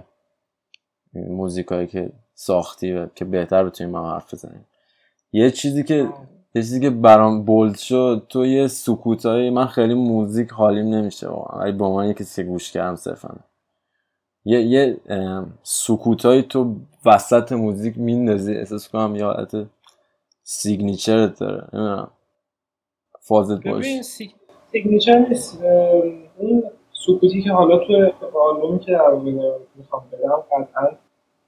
موزیکایی 1.13 1.87
که 1.87 2.11
ساختی 2.33 2.93
و 2.93 3.07
که 3.15 3.25
بهتر 3.25 3.63
بتونیم 3.63 3.91
ما 3.91 4.13
حرف 4.13 4.33
بزنیم. 4.33 4.65
یه 5.31 5.51
چیزی 5.51 5.83
که 5.83 6.09
یه 6.55 6.61
چیزی 6.61 6.79
که 6.79 6.89
برام 6.89 7.43
bold 7.43 7.77
شد 7.77 8.25
تو 8.29 8.45
یه 8.45 8.67
سکوتایی 8.67 9.49
من 9.49 9.65
خیلی 9.65 9.93
موزیک 9.93 10.49
حالیم 10.49 10.85
نمیشه 10.85 11.27
واقعا. 11.27 11.71
با 11.71 11.95
من 11.95 12.07
یه 12.07 12.13
کسی 12.13 12.43
گوش 12.43 12.71
کردم 12.71 12.95
صرفا. 12.95 13.35
یه 14.45 14.61
یه 14.61 14.97
سکوتایی 15.63 16.41
تو 16.43 16.75
وسط 17.05 17.51
موزیک 17.51 17.97
میندازی 17.97 18.53
احساس 18.53 18.89
کنم 18.89 19.15
یا 19.15 19.33
حالت 19.33 19.67
signature 20.43 21.29
ت 21.29 21.39
داره. 21.39 21.67
نمی‌دونم. 21.73 22.11
فازت 23.19 23.67
باش 23.67 24.01
signature 24.71 25.19
نیست. 25.19 25.63
اون 26.37 26.63
سکوتی 27.05 27.41
که 27.41 27.51
حالا 27.51 27.77
تو 27.77 28.11
آلبومی 28.39 28.79
که 28.79 28.97
می‌خوام 29.75 30.03
بدم 30.11 30.63
قطعا 30.63 30.87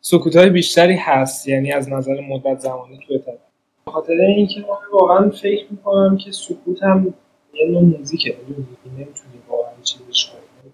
سکوت 0.02 0.36
های 0.36 0.50
بیشتری 0.50 0.96
هست. 0.96 1.48
یعنی 1.48 1.72
از 1.72 1.90
نظر 1.90 2.22
مدت 2.30 2.60
زمانی 2.60 3.00
توی 3.08 3.20
طرف 3.20 3.51
خاطر 3.88 4.14
اینکه 4.14 4.60
من 4.60 5.00
واقعا 5.00 5.30
فکر 5.30 5.66
می‌کنم 5.70 6.18
که 6.18 6.32
سکوت 6.32 6.84
هم 6.84 7.14
یه 7.54 7.68
نوع 7.68 7.82
موزیکه. 7.82 8.38
نمی‌تونی 8.86 9.42
واقعا 9.50 9.72
چیزش 9.84 10.26
کنی 10.26 10.72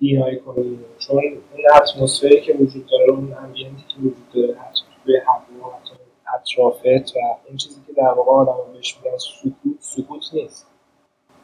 deny 0.00 0.36
کنی. 0.36 0.78
چون 0.98 1.18
اون 1.18 1.62
اتمسفری 1.76 2.40
که 2.40 2.52
وجود 2.52 2.86
داره 2.86 3.10
اون 3.10 3.36
ambient 3.42 3.79
ی 3.79 3.84
که 3.88 3.96
وجود 3.98 4.32
داره 4.34 4.54
حتی 4.54 4.80
توی 5.04 5.16
هوا 5.26 5.72
حتی 5.76 5.94
اطرافت 6.34 7.16
و 7.16 7.18
اون 7.48 7.56
چیزی 7.56 7.80
که 7.86 7.92
در 7.92 8.08
واقع 8.08 8.30
آدم 8.30 8.72
بهش 8.72 8.96
میگن 8.96 9.18
سکوت 9.18 9.52
سکوت 9.80 10.34
نیست. 10.34 10.66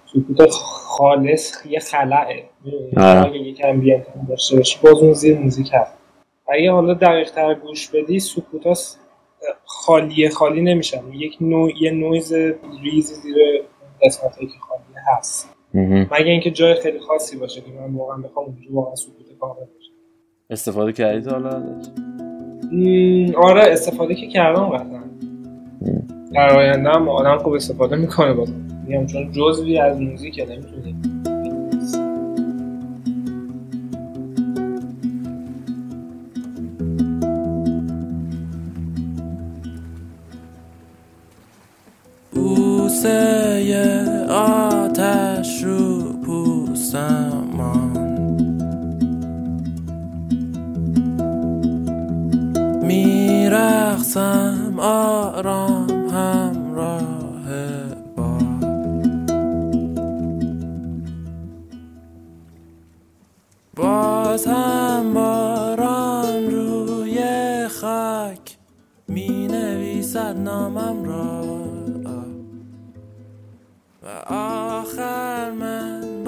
سکوت 0.06 0.50
خالص 0.50 1.66
یه 1.66 1.78
خلعه. 1.78 2.48
اگه 2.96 3.38
یک 3.38 3.60
ambient 3.64 4.06
داشته 4.28 4.56
باشی 4.56 4.78
باز 4.82 5.02
اون 5.02 5.12
زیر 5.12 5.38
موزیک 5.38 5.70
هست. 5.72 5.98
اگه 6.48 6.72
حالا 6.72 6.94
دقیق 6.94 7.30
تر 7.30 7.54
گوش 7.54 7.90
بدی 7.90 8.20
سکوت 8.20 8.66
خالی 9.64 10.28
خالی 10.28 10.62
نمیشن. 10.62 11.12
یک 11.12 11.36
نوع 11.40 11.82
یه 11.82 11.90
نویز 11.90 12.32
ریز 12.82 13.12
زیر 13.12 13.36
قسمت 14.02 14.38
که 14.38 14.46
خالی 14.60 14.82
هست. 15.16 15.54
مگه 15.74 16.30
اینکه 16.30 16.50
جای 16.50 16.74
خیلی 16.74 16.98
خاصی 16.98 17.36
باشه 17.36 17.60
که 17.60 17.66
من 17.70 17.94
واقعا 17.94 18.16
بخوام 18.16 18.46
اونجا 18.46 18.68
واقعا 18.70 18.94
سکوت 18.94 19.38
کامل 19.40 19.54
باشه 19.54 19.90
استفاده 20.50 20.92
کردی 20.92 21.30
حالا 21.30 21.62
آره 23.36 23.62
استفاده 23.62 24.14
که 24.14 24.26
کردم 24.26 24.68
قطعا. 24.68 25.04
در 26.32 26.58
آینده 26.58 26.90
هم 26.90 27.08
آدم 27.08 27.38
خوب 27.38 27.52
استفاده 27.52 27.96
می‌کنه 27.96 28.32
بازم 28.32 28.84
میگم 28.86 29.06
چون 29.06 29.32
جزوی 29.32 29.78
از 29.78 30.00
موزیکه 30.00 30.46
نمی‌تونی. 30.46 30.96
میرخسم 54.16 54.80
آرام 54.80 56.08
همراه 56.08 57.46
با. 58.16 58.38
باز 63.76 64.46
هم 64.46 65.14
باران 65.14 66.50
روی 66.50 67.18
خاک 67.68 68.56
می 69.08 69.48
نویسد 69.48 70.36
نامم 70.38 71.04
را. 71.04 71.44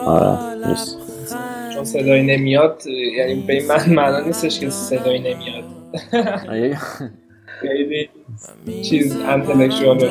آره 0.07 0.76
چون 1.75 1.85
صدای 1.85 2.23
نمیاد 2.23 2.83
یعنی 3.16 3.35
به 3.35 3.52
این 3.52 3.66
من 3.66 3.90
معنا 3.95 4.21
نیستش 4.21 4.61
که 4.61 4.71
صدای 4.71 5.19
نمیاد. 5.19 5.64
چیز 8.82 9.16
انتلکچوال 9.16 10.04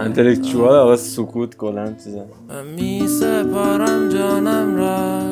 انتلکچوال 0.00 0.76
آقا 0.76 0.96
سکوت 0.96 1.56
کلن 1.56 1.96
چیزا 2.04 2.26
می 2.76 3.08
سپارم 3.08 4.08
جانم 4.08 4.76
را. 4.76 5.22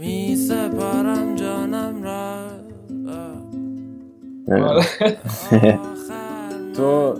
می 0.00 0.36
سپارم 0.36 1.36
جانم 1.36 2.02
را. 2.02 2.42
تو 6.76 7.14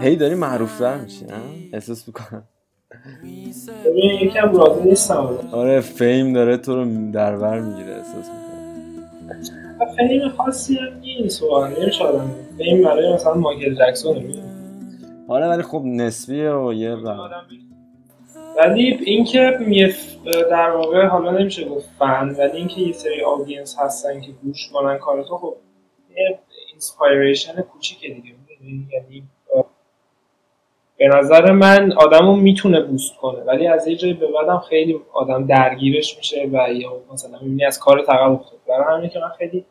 هی 0.00 0.16
داری 0.16 0.34
معروف 0.34 0.80
در 0.80 0.98
میشی 0.98 1.26
احساس 1.72 2.08
می‌کنم. 2.08 2.42
ببین 3.84 4.10
یکم 4.20 4.56
راضی 4.56 4.88
نیستم. 4.88 5.38
آره 5.52 5.80
fame 5.80 6.32
داره 6.32 6.56
تو 6.56 6.76
رو 6.76 7.10
دربر 7.12 7.60
می‌گیره 7.60 7.94
احساس 7.96 8.16
می‌کنم. 8.16 8.43
fame 9.96 10.28
خاصی 10.28 10.76
هم 10.76 11.00
نیست 11.00 11.42
واقعا. 11.42 11.68
نمیشه 11.68 12.04
آدم 12.04 12.30
fame 12.58 12.82
برای 12.82 13.14
مثلا 13.14 13.34
مایکل 13.34 13.74
جکسون 13.74 14.34
آره 15.28 15.48
ولی 15.48 15.62
خب 15.62 15.82
نسبیه 15.84 16.52
و 16.52 16.72
یه 16.72 16.96
ولی 18.58 18.98
اینکه 19.04 19.58
در 20.50 20.70
واقع 20.70 21.06
حالا 21.06 21.30
نمیشه 21.30 21.64
گفت 21.64 21.88
فن 21.98 22.34
ولی 22.38 22.56
اینکه 22.56 22.80
یه 22.80 22.92
سری 22.92 23.22
audience 23.22 23.76
هستن 23.78 24.20
که 24.20 24.32
گوش 24.42 24.70
کنن 24.72 24.98
کارتو 24.98 25.36
خب 25.36 25.54
یه 26.16 26.38
inspiration 26.72 27.60
کوچیکه 27.60 28.08
دیگه. 28.08 28.34
یعنی 28.92 29.22
به 30.98 31.08
نظر 31.08 31.52
من 31.52 31.92
آدمو 31.92 32.36
می‌تونه 32.36 32.80
بوست 32.80 33.16
کنه. 33.16 33.38
ولی 33.38 33.66
از 33.66 33.86
یه 33.86 33.96
جایی 33.96 34.14
به 34.14 34.26
بعدم 34.26 34.58
خیلی 34.68 35.00
آدم 35.12 35.46
درگیرش 35.46 36.16
میشه 36.16 36.50
و 36.52 36.72
یا 36.72 36.90
مثلا 37.12 37.38
می‌بینی 37.42 37.64
از 37.64 37.78
کار 37.78 38.00
عقب 38.00 38.32
افتاد 38.32 38.58
برای 38.78 38.96
همین 38.96 39.10
که 39.10 39.18
من 39.18 39.28
خیلی 39.38 39.66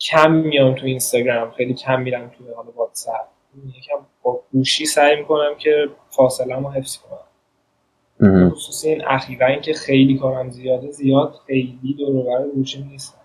کم 0.00 0.32
میام 0.32 0.74
تو 0.74 0.86
اینستاگرام 0.86 1.50
خیلی 1.50 1.74
کم 1.74 2.00
میرم 2.00 2.28
تو 2.28 2.54
حالا 2.54 2.70
واتساپ. 2.70 3.26
یکم 3.66 4.06
با 4.22 4.42
گوشی 4.52 4.86
سعی 4.86 5.16
می‌کنم 5.16 5.54
که 5.58 5.88
فاصله 6.10 6.56
رو 6.56 6.70
حفظ 6.70 6.96
کنم. 6.96 8.50
خصوصی 8.50 8.88
این 8.88 9.02
اخیرا 9.06 9.46
این 9.46 9.60
که 9.60 9.72
خیلی 9.72 10.18
کارم 10.18 10.50
زیاده 10.50 10.90
زیاد 10.90 11.34
خیلی 11.46 11.94
دور 11.98 12.16
و 12.16 12.22
بر 12.22 12.48
گوشیم 12.54 12.88
نیستم. 12.88 13.20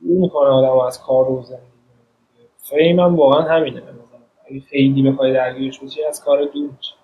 دور 0.00 0.20
می‌کنه 0.20 0.48
آدم 0.48 0.86
از 0.86 1.02
کار 1.02 1.30
و 1.30 1.42
زندگی 1.42 1.66
فیم 2.70 3.00
هم 3.00 3.16
واقعا 3.16 3.42
همینه. 3.42 3.82
اگه 4.50 4.60
خیلی 4.60 5.10
بخوای 5.10 5.32
درگیرش 5.32 5.80
بشی 5.80 6.04
از 6.04 6.24
کار 6.24 6.44
دور 6.44 6.70
میشه. 6.76 6.94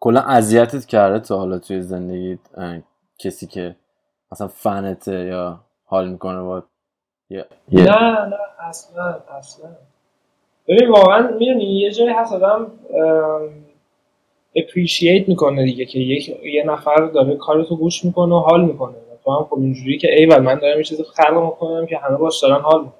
کلا 0.00 0.20
اذیتت 0.20 0.86
کرده 0.86 1.20
تا 1.20 1.38
حالا 1.38 1.58
توی 1.58 1.82
زندگیت 1.82 2.38
کسی 3.18 3.46
که 3.46 3.76
مثلا 4.32 4.48
فنته 4.48 5.26
یا 5.26 5.60
حال 5.86 6.10
می‌کنه 6.10 6.42
با 6.42 6.64
یه- 7.30 7.46
نه 7.72 7.82
نه 8.28 8.36
اصلا 8.60 9.04
اصلا. 9.38 9.70
ببین 10.68 10.90
واقعا 10.90 11.28
می‌دونی 11.40 11.64
یه 11.80 11.92
جایی 11.92 12.10
هست 12.10 12.32
آدم 12.32 12.72
اپریشیت 14.56 15.28
می‌کنه 15.28 15.64
دیگه 15.64 15.84
که 15.86 15.98
یک 15.98 16.28
یه 16.44 16.64
نفر 16.66 16.96
داره 17.06 17.36
کارتو 17.36 17.76
گوش 17.76 18.04
می‌کنه 18.04 18.34
و 18.34 18.38
حال 18.38 18.64
می‌کنه. 18.64 18.92
و 18.96 19.16
تو 19.24 19.32
هم 19.32 19.44
خب 19.44 19.58
اینجوری 19.58 19.98
که 19.98 20.14
ایول 20.14 20.38
من 20.42 20.58
دارم 20.58 20.78
یه 20.78 20.84
چیزی 20.84 21.04
خلق 21.04 21.44
می‌کنم 21.44 21.86
که 21.86 21.98
همه 21.98 22.16
باش 22.18 22.42
دارن 22.42 22.62
حال 22.62 22.80
می‌کنن. 22.80 22.98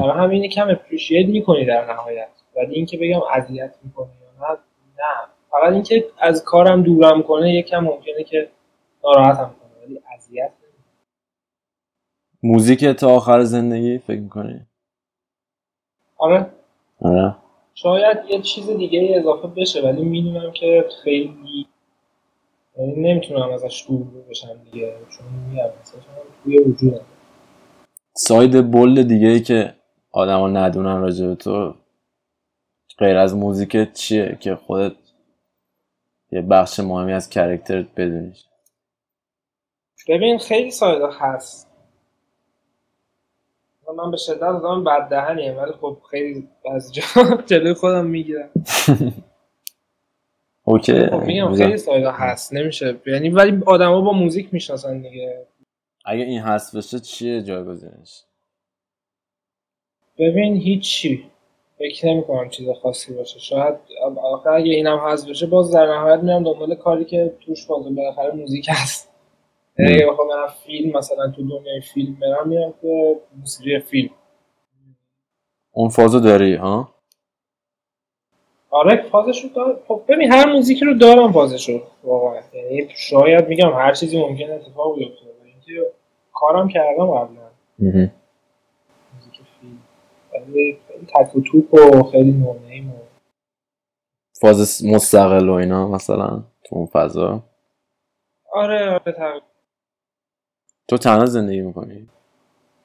برای 0.00 0.18
همین 0.24 0.44
یکم 0.44 0.70
اپریشیت 0.70 1.28
می‌کنی 1.28 1.64
در 1.64 1.94
نهایت. 1.94 2.28
ولی 2.56 2.74
اینکه 2.74 2.98
بگم 2.98 3.20
اذیت 3.32 3.74
می‌کنی 3.84 4.08
یا 4.22 4.48
نه 4.48 4.54
نه. 4.98 5.28
فقط 5.50 5.72
اینکه 5.72 6.06
از 6.18 6.44
کارم 6.44 6.82
دورم 6.82 7.22
کنه 7.22 7.54
یکم 7.54 7.78
ممکنه 7.80 8.24
که 8.24 8.48
ناراحتم 9.04 9.54
کنه 9.60 9.86
ولی 9.86 10.00
اذیت 10.16 10.52
نمی‌کنه. 10.62 10.94
موزیک 12.42 12.84
تا 12.84 13.16
آخر 13.16 13.44
زندگی 13.44 13.98
فکر 13.98 14.20
می‌کنی؟ 14.20 14.66
آره. 16.18 16.50
آره. 17.00 17.36
شاید 17.74 18.18
یه 18.30 18.42
چیز 18.42 18.70
دیگه 18.70 19.14
اضافه 19.18 19.48
بشه 19.48 19.82
ولی 19.82 20.04
می‌دونم 20.04 20.52
که 20.52 20.88
خیلی 21.04 21.66
یعنی 22.78 22.94
نمی‌تونم 22.96 23.52
ازش 23.52 23.84
دور 23.88 24.06
بشم 24.30 24.60
دیگه 24.64 24.94
چون 25.10 25.26
میگم 25.50 25.70
توی 26.44 26.58
وجودم. 26.58 27.06
side 28.14 28.70
بلد 28.70 29.08
دیگه 29.08 29.28
ای 29.28 29.40
که 29.40 29.74
آدما 30.10 30.48
ندونن 30.48 31.00
راجع 31.00 31.26
به 31.26 31.34
تو 31.34 31.74
غیر 32.98 33.16
از 33.16 33.36
موزیک 33.36 33.92
چیه 33.92 34.38
که 34.40 34.54
خودت 34.56 34.96
یه 36.32 36.42
بخش 36.42 36.80
مهمی 36.80 37.12
از 37.12 37.30
character 37.30 37.80
ت 37.80 37.86
بدونیش؟ 37.96 38.44
ببین 40.08 40.38
خیلی 40.38 40.70
side 40.70 41.02
ا 41.02 41.10
هست 41.10 41.67
من 43.96 44.10
به 44.10 44.16
شدت 44.16 44.42
آدم 44.42 44.84
بد 44.84 45.08
دهنیم 45.08 45.56
ولی 45.56 45.72
خب 45.72 45.96
خیلی 46.10 46.48
از 46.74 46.94
جا 46.94 47.02
جلوی 47.46 47.74
خودم 47.74 48.06
می‌گیرم. 48.06 48.50
اوکی. 50.64 51.06
خب 51.06 51.22
میگم 51.22 51.54
خیلی 51.54 51.76
سایدا 51.76 52.12
هست 52.12 52.54
نمیشه. 52.54 53.00
یعنی 53.06 53.28
ولی 53.28 53.62
آدما 53.66 54.00
با 54.00 54.12
موزیک 54.12 54.54
می‌شناسن 54.54 55.02
دیگه. 55.02 55.46
اگه 56.04 56.24
این 56.24 56.40
هست 56.40 56.76
بشه 56.76 57.00
چیه 57.00 57.42
جایگزینش؟ 57.42 58.22
ببین 60.18 60.56
هیچی. 60.56 61.30
فکر 61.78 62.06
نمی 62.06 62.22
کنم 62.24 62.48
چیز 62.48 62.68
خاصی 62.82 63.14
باشه. 63.14 63.38
شاید 63.38 63.74
آخر 64.22 64.50
اگه 64.50 64.72
اینم 64.72 64.98
هست 64.98 65.28
بشه 65.28 65.46
باز 65.46 65.72
در 65.74 65.86
نهایت 65.86 66.20
میرم 66.22 66.44
دنبال 66.44 66.74
کاری 66.74 67.04
که 67.04 67.34
توش 67.40 67.66
باز 67.66 67.94
بالاخره 67.96 68.32
موزیک 68.32 68.66
هست. 68.70 69.07
اگه 69.78 70.06
بخوام 70.10 70.28
برم 70.28 70.48
فیلم 70.66 70.98
مثلا 70.98 71.30
تو 71.30 71.42
دنیای 71.42 71.80
فیلم 71.80 72.14
برم 72.14 72.48
میرم 72.48 72.74
که 72.82 73.20
موسیقی 73.36 73.80
فیلم. 73.80 74.10
اون 75.72 75.88
فازو 75.88 76.20
داری 76.20 76.54
ها؟ 76.54 76.94
آره 78.70 79.08
فازش 79.12 79.44
رو 79.44 79.50
دار 79.56 79.82
خب 79.88 80.02
ببین 80.08 80.32
هر 80.32 80.52
موزیکی 80.52 80.84
رو 80.84 80.94
دارم 80.94 81.32
فازش 81.32 81.68
رو 81.68 81.80
واقعا. 82.04 82.42
یعنی 82.54 82.88
شاید 82.96 83.48
میگم 83.48 83.72
هر 83.72 83.92
چیزی 83.92 84.22
ممکن 84.22 84.50
اتفاق 84.50 84.98
بیفته. 84.98 85.26
اینکه 85.44 85.92
کارم 86.32 86.68
کردم 86.68 87.06
قبلا. 87.06 87.48
موزیک 89.14 89.40
فیلم. 89.60 89.82
ولی 90.34 90.78
خیلی 90.88 91.06
تک 91.06 91.36
و 91.36 91.40
توپ 91.40 91.74
و 91.74 92.02
خیلی 92.02 92.32
نونیم 92.32 92.90
و 92.90 92.98
فاز 94.40 94.84
مستقل 94.84 95.48
و 95.48 95.52
اینا 95.52 95.88
مثلا 95.88 96.44
تو 96.64 96.76
اون 96.76 96.86
فضا؟ 96.86 97.42
آره 98.52 98.90
آره 98.90 99.12
تقریبا. 99.12 99.46
تو 100.88 100.98
تنها 100.98 101.26
زندگی 101.26 101.60
می‌کنی؟ 101.60 102.08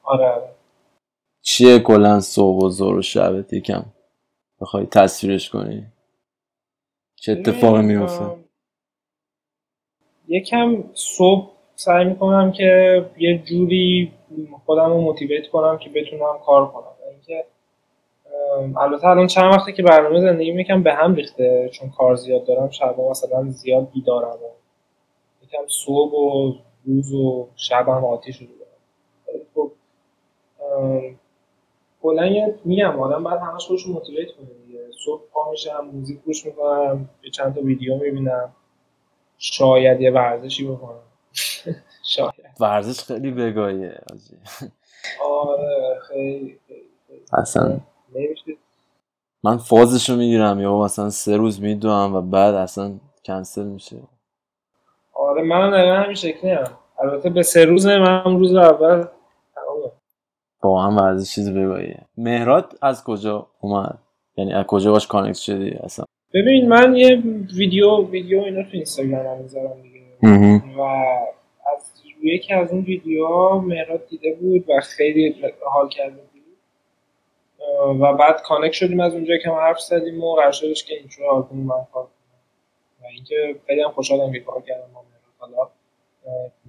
آره. 0.04 0.42
چیه 1.42 1.80
کلا 1.80 2.20
صبح 2.20 2.66
و 2.66 2.70
ظهر 2.70 2.96
و 2.96 3.02
شبت 3.02 3.54
یکم 3.54 3.86
بخوای 4.62 4.86
تصویرش 4.86 5.50
کنی؟ 5.50 5.86
چه 7.16 7.32
اتفاقی 7.32 7.82
میفته 7.82 8.26
یکم 10.28 10.84
صبح 10.94 11.52
سعی 11.76 12.06
می‌کنم 12.06 12.52
که 12.52 13.06
یه 13.18 13.38
جوری 13.38 14.12
خودم 14.66 14.90
رو 14.90 15.02
موتیویت 15.02 15.48
کنم 15.48 15.78
که 15.78 15.90
بتونم 15.90 16.40
کار 16.46 16.72
کنم. 16.72 16.94
اینکه 17.12 17.46
ام، 18.58 18.78
البته 18.78 19.08
الان 19.08 19.28
چند 19.28 19.54
وقته 19.54 19.72
که 19.72 19.84
برنامه 19.84 20.22
زندگی 20.22 20.52
می‌کنم 20.52 20.84
به 20.84 20.94
هم 20.94 21.16
ریخته 21.16 21.70
چون 21.74 21.90
کار 21.90 22.16
زیاد 22.16 22.46
دارم 22.46 22.70
شبا 22.70 23.10
مثلا 23.10 23.50
زیاد 23.50 23.92
بیدارم. 23.92 24.28
و 24.34 24.50
یکم 25.44 25.68
صبح 25.68 26.14
و 26.14 26.54
روز 26.86 27.14
و 27.14 27.50
شبم 27.56 28.06
آتیش 28.06 28.42
رو 28.42 28.48
خب 29.56 29.72
کلا 32.02 32.54
میگم 32.66 33.00
آدم 33.00 33.24
باید 33.24 33.40
همش 33.42 33.66
خودش 33.68 33.84
رو 33.84 33.94
موتیویت 33.94 34.32
کنه 34.32 34.48
دیگه. 34.68 34.80
صبح 35.06 35.22
پا 35.34 35.52
میشم 35.52 35.82
موزیک 35.94 36.22
گوش 36.22 36.46
می‌کنم 36.46 37.10
یه 37.24 37.32
چند 37.32 37.56
تا 37.56 37.62
ویدیو 37.62 37.96
می‌بینم. 37.98 38.56
شاید 39.38 40.02
یه 40.02 40.12
ورزشی 40.12 40.68
بکنم. 40.68 41.02
شاید. 42.16 42.34
ورزش 42.60 43.04
خیلی 43.04 43.32
بگاهیه. 43.32 44.02
آره 45.26 46.00
خیلی. 46.10 46.60
اصلا. 47.34 47.80
نمیشه. 48.16 48.58
من 49.44 49.58
فازشو 49.58 50.16
می‌گیرم 50.16 50.60
یا 50.60 50.80
مثلا 50.80 51.10
سه 51.10 51.38
روز 51.38 51.62
میدوم 51.62 52.16
و 52.16 52.22
بعد 52.22 52.56
اصلا 52.56 53.00
کنسل 53.26 53.66
میشه. 53.66 53.98
آره 55.34 55.44
من 55.44 55.72
دقیقا 55.72 55.96
همین 55.96 56.16
شکلی 56.16 56.52
هم. 56.52 56.78
البته 57.00 57.30
به 57.30 57.44
سه 57.44 57.66
روز 57.66 57.88
من 57.88 58.40
روز 58.40 58.56
اول 58.56 59.08
تمامه 59.56 59.92
واقعا 60.64 60.96
ورزش 60.96 61.36
چیز 61.36 61.54
بگاهیه 61.54 62.02
مهراد 62.18 62.78
از 62.82 63.04
کجا 63.04 63.48
اومد؟ 63.62 63.98
یعنی 64.38 64.54
از 64.54 64.66
کجا 64.66 64.92
باش 64.92 65.08
connect 65.08 65.38
شدی 65.38 65.70
اصلا؟ 65.70 66.06
ببین 66.34 66.70
من 66.70 66.96
یه 66.96 67.24
ویدیو 67.58 68.06
ویدیو 68.06 68.40
اینا 68.40 68.64
تو 68.64 68.70
Instagram 68.72 69.42
می‌ذارم 69.42 69.82
دیگه. 69.82 70.02
و 70.78 70.82
از 71.76 71.92
یکی 72.24 72.54
از 72.54 72.72
اون 72.72 72.82
ویدیوها 72.82 73.60
مهراد 73.60 74.08
دیده 74.08 74.38
بود 74.42 74.70
و 74.70 74.82
خیلی 74.82 75.36
حال 75.66 75.90
کرده 75.90 76.16
بود. 76.16 76.34
و 78.02 78.14
بعد 78.14 78.42
connect 78.42 78.74
شدیم 78.74 79.00
از 79.00 79.14
اونجا 79.14 79.38
که 79.44 79.50
ما 79.50 79.62
حرف 79.62 79.80
زدیم 79.80 80.24
و 80.24 80.36
قرار 80.36 80.52
شدش 80.52 80.84
که 80.84 80.94
اینجور 80.96 81.26
آلبوم 81.26 81.60
من 81.60 81.76
کار 81.94 82.04
کنم. 82.04 82.12
و 83.04 83.06
اینکه 83.16 83.56
خیلی 83.68 83.82
هم 83.82 83.92
خوشحالم 83.92 84.34
که 84.34 84.40
کار 84.40 84.62
کردم. 84.62 84.94
با 84.94 85.02
حالا 85.44 85.70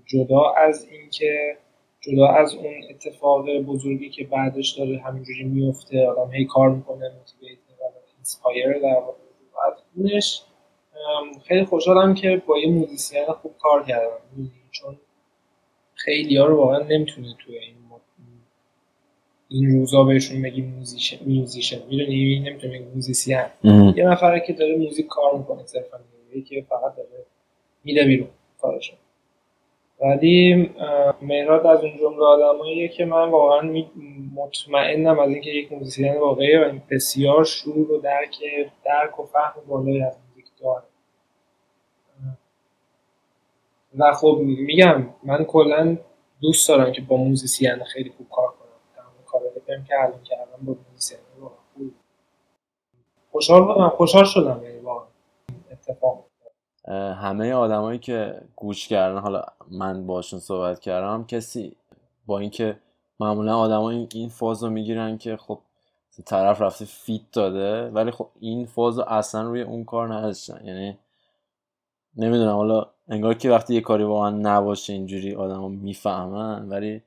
جدا 0.07 0.51
از 0.51 0.89
اینکه 0.91 1.57
جدا 2.01 2.29
از 2.29 2.55
اون 2.55 2.75
اتفاق 2.91 3.59
بزرگی 3.59 4.11
که 4.11 4.25
بعدش 4.25 4.71
داره 4.71 4.99
همینجوری 4.99 5.45
میفته 5.45 6.07
آدم 6.07 6.33
هی 6.33 6.45
کار 6.45 6.71
می‌کنه 6.71 7.13
motivate 7.19 7.59
و 7.81 7.85
inspire 8.17 8.79
در 8.79 9.03
اونش 9.97 10.43
خیلی 11.45 11.65
خوشحالم 11.65 12.15
که 12.15 12.43
با 12.47 12.59
یه 12.59 12.71
musician 12.71 13.25
خوب 13.43 13.55
کار 13.59 13.85
کردم؟ 13.85 14.51
چون 14.71 14.97
خیلی 15.95 16.37
ها 16.37 16.47
رو 16.47 16.57
واقعا 16.57 16.79
نمی‌تونه 16.79 17.35
توی 17.39 17.59
این 17.59 17.75
این 19.49 19.79
روزا 19.79 20.05
بهشون 20.05 20.43
بگی 20.43 20.63
musician 20.63 21.17
musician 21.25 21.79
می‌دونی؟ 21.91 22.41
نمی‌تونه 22.41 22.83
musician. 22.95 23.45
یه 23.97 24.05
نفره 24.05 24.41
که 24.47 24.53
داره 24.53 24.77
موزیک 24.77 25.07
کار 25.07 25.39
می‌کنه 25.39 25.67
صرفا 25.67 26.01
که 26.49 26.67
فقط 26.69 26.97
داره 26.97 27.27
میده 27.85 28.05
بیرون. 28.05 28.29
کارشو 28.65 28.95
ولی 30.01 30.71
مهراد 31.23 31.67
از 31.67 31.81
اون 31.85 31.97
جمله 31.99 32.25
آدماییه 32.25 32.89
که 32.89 33.05
من 33.05 33.31
واقعا 33.31 33.85
مطمئنم 34.35 35.19
از 35.19 35.31
اینکه 35.31 35.51
یک 35.51 35.73
musician 35.73 36.19
واقعی 36.19 36.57
و 36.57 36.73
بسیار 36.91 37.45
شعور 37.45 37.93
و 37.93 37.99
درک 37.99 38.39
درک 38.85 39.21
و 39.21 39.23
فهم 39.23 39.63
بالایی 39.69 40.03
از 40.03 40.19
موزیک 40.29 40.47
داره. 40.61 40.85
و 43.99 44.13
خب 44.13 44.39
میگم 44.41 45.09
من 45.23 45.45
کلا 45.45 45.97
دوست 46.41 46.69
دارم 46.69 46.93
که 46.93 47.03
با 47.03 47.17
musician 47.17 47.85
خیلی 47.85 48.11
خوب 48.17 48.27
کار 48.31 48.49
کنم. 48.49 49.05
تمام 49.67 49.85
که 49.85 50.01
الان 50.01 50.23
کردم 50.25 50.67
با 50.67 50.77
musician 50.91 51.19
خوشحال 53.33 53.65
بودم 53.65 53.89
خوشحال 53.89 54.25
شدم 54.25 54.61
یعنی 54.65 54.79
واقعا. 54.79 55.07
اتفاق 55.71 56.24
همه 56.93 57.53
آدمایی 57.53 57.99
که 57.99 58.41
گوش 58.57 58.89
کردن 58.89 59.21
حالا 59.21 59.43
من 59.71 60.07
باشون 60.07 60.41
صحبت 60.41 60.81
کردم 60.81 61.25
کسی 61.27 61.77
با 62.27 62.39
اینکه 62.39 62.79
معمولا 63.21 63.59
آدما 63.59 63.91
این 63.91 64.29
فاز 64.29 64.65
رو 64.65 64.71
می‌گیرن 64.71 65.19
که 65.19 65.37
خب 65.37 65.59
طرف 66.27 66.61
رفته 66.63 66.85
feat 66.85 67.23
داده 67.33 67.91
ولی 67.91 68.11
خب 68.11 68.29
این 68.41 68.67
فاز 68.67 68.99
رو 68.99 69.05
اصلا 69.09 69.43
روی 69.43 69.63
اون 69.63 69.85
کار 69.85 70.15
نداشتن. 70.15 70.67
یعنی 70.67 70.99
نمی‌دونم 72.17 72.57
حالا 72.57 72.87
انگار 73.09 73.35
که 73.35 73.51
وقتی 73.51 73.75
یه 73.75 73.81
کاری 73.81 74.05
واقعا 74.05 74.31
نباشه 74.31 74.93
اینجوری 74.93 75.35
آدما 75.35 75.69
می‌فهمن 75.69 76.69
ولی 76.69 77.03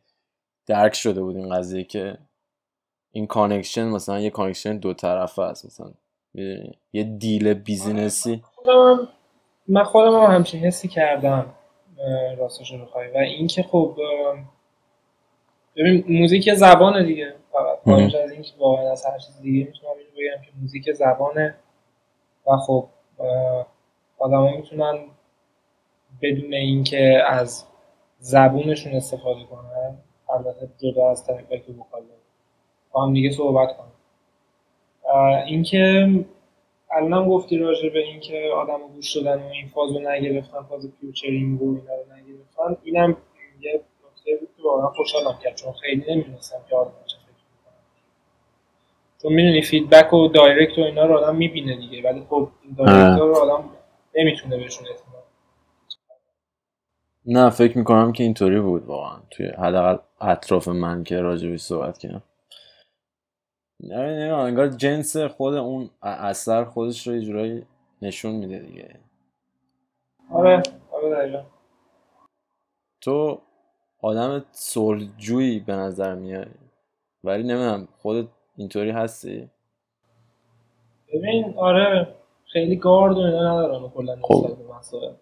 درک 0.68 0.96
شده 0.96 1.24
بود 1.24 1.38
این 1.38 1.56
قضیه 1.56 1.84
که 1.84 2.18
این 3.12 3.28
connection 3.28 3.86
مثلا 3.88 4.20
یه 4.20 4.30
connection 4.30 4.78
دو 4.78 4.94
طرفه 4.94 5.42
است. 5.42 5.66
مثلا 5.66 5.92
یه 6.94 7.04
deal 7.04 7.54
business 7.54 8.34
ی 8.34 8.44
هم- 8.68 9.10
من 9.68 9.84
خودم 9.84 10.22
هم 10.22 10.36
همچین 10.36 10.60
حسی 10.60 10.88
کردم 10.88 11.46
راستش 12.38 12.72
رو 12.72 12.78
بخوای. 12.78 13.08
و 13.12 13.18
اینکه 13.18 13.64
خب 13.64 13.98
ببین 15.76 16.06
موزیک 16.10 16.48
یه 16.48 16.56
زبانه 16.56 17.04
دیگه. 17.04 17.34
فقط. 17.52 17.80
خارج 17.86 18.16
از 18.16 18.32
اینکه 18.32 18.52
واقعا 18.60 18.92
از 18.92 19.06
هر 19.06 19.18
چیز 19.18 19.42
دیگه 19.42 19.66
می‌تونم 19.66 19.94
اینو 19.94 20.10
بگم 20.12 20.44
که 20.44 20.52
موزیک 20.62 20.92
زبانه. 20.92 21.56
و 22.48 22.58
خب 22.58 22.88
آدما 24.20 24.52
می‌تونن 24.52 25.00
بدون 26.22 26.54
اینکه 26.54 27.24
از 27.28 27.66
زبونشون 28.20 28.94
استفاده 28.94 29.44
کنن 29.44 29.98
البته 30.30 30.70
جدا 30.78 31.12
از 31.12 31.26
طریق 31.26 31.50
back 31.50 31.70
vocal 31.70 32.02
با 32.92 33.06
هم 33.06 33.14
دیگه 33.14 33.32
صحبت 33.32 33.70
کنن. 33.78 33.88
اینکه 35.46 36.10
الان 36.92 37.30
گفتی 37.30 37.58
راجع 37.58 37.90
به 37.90 38.00
اینکه 38.00 38.52
آدم 38.56 38.88
گوش 38.96 39.18
دادن 39.18 39.44
و 39.44 39.48
این 39.48 39.68
فاز 39.68 39.92
رو 39.92 40.00
نگرفتن 40.00 40.62
فاز 40.70 40.90
featuring 41.00 41.62
و 41.62 41.76
اینا 41.76 41.96
رو 41.96 42.04
نگرفتن 42.16 42.78
اینم 42.84 43.18
یه 43.62 43.74
نکته 43.74 44.36
بود 44.40 44.50
که 44.58 44.64
واقعا 44.64 44.88
خوشحالم 44.88 45.40
کرد 45.44 45.56
چون 45.56 45.74
خیلی 45.74 46.06
نمی‌دونستم 46.10 46.58
که 46.70 46.76
آدم 46.76 46.92
چه 47.06 47.18
فکر 47.18 47.44
می‌کنن 47.52 47.74
چون 49.22 49.34
می‌دونی 49.34 49.62
feedback 49.62 50.14
و 50.14 50.28
direct 50.28 50.78
و 50.78 50.82
اینا 50.82 51.06
رو 51.06 51.18
آدم 51.18 51.36
می‌بینه 51.36 51.76
دیگه 51.76 52.10
ولی 52.10 52.26
خب 52.30 52.50
این 52.64 52.74
direct 52.74 53.20
رو 53.20 53.38
آدم 53.38 53.70
نمی‌تونه 54.16 54.58
بهشون 54.58 54.88
اعتماد 54.88 55.24
نه 57.26 57.50
فکر 57.50 57.78
می‌کنم 57.78 58.12
که 58.12 58.24
اینطوری 58.24 58.60
بود 58.60 58.86
واقعا 58.86 59.20
توی 59.32 59.48
حداقل 59.48 59.98
اطراف 60.22 60.68
من 60.68 61.04
که 61.04 61.22
راجبش 61.22 61.60
صحبت 61.60 61.98
کردم. 61.98 62.24
انگار 63.84 64.68
جنس 64.68 65.18
خود 65.18 65.54
اون 65.54 65.90
اثر 66.02 66.64
خودش 66.64 67.08
رو 67.08 67.16
یه 67.16 67.22
جورایی 67.22 67.66
نشون 68.02 68.36
میده 68.36 68.60
دیگه. 68.60 69.00
آره 70.32 70.64
آره 70.92 71.46
تو 73.02 73.42
آدم 74.02 74.46
صلحجویی 74.52 75.60
به 75.60 75.74
نظر 75.74 76.16
میای 76.16 76.46
ولی 77.24 77.44
نمی‌دونم 77.44 77.88
خودت 77.98 78.28
اینطوری 78.58 78.92
هستی؟ 78.92 79.50
ببین 81.14 81.54
آره 81.58 82.08
خیلی 82.46 82.76
گارد 82.76 83.18
و 83.18 83.20
اینا 83.20 83.54
ندارم 83.54 83.90
کلا 83.90 84.18
خب. 84.22 84.58
مسائل. 84.80 85.14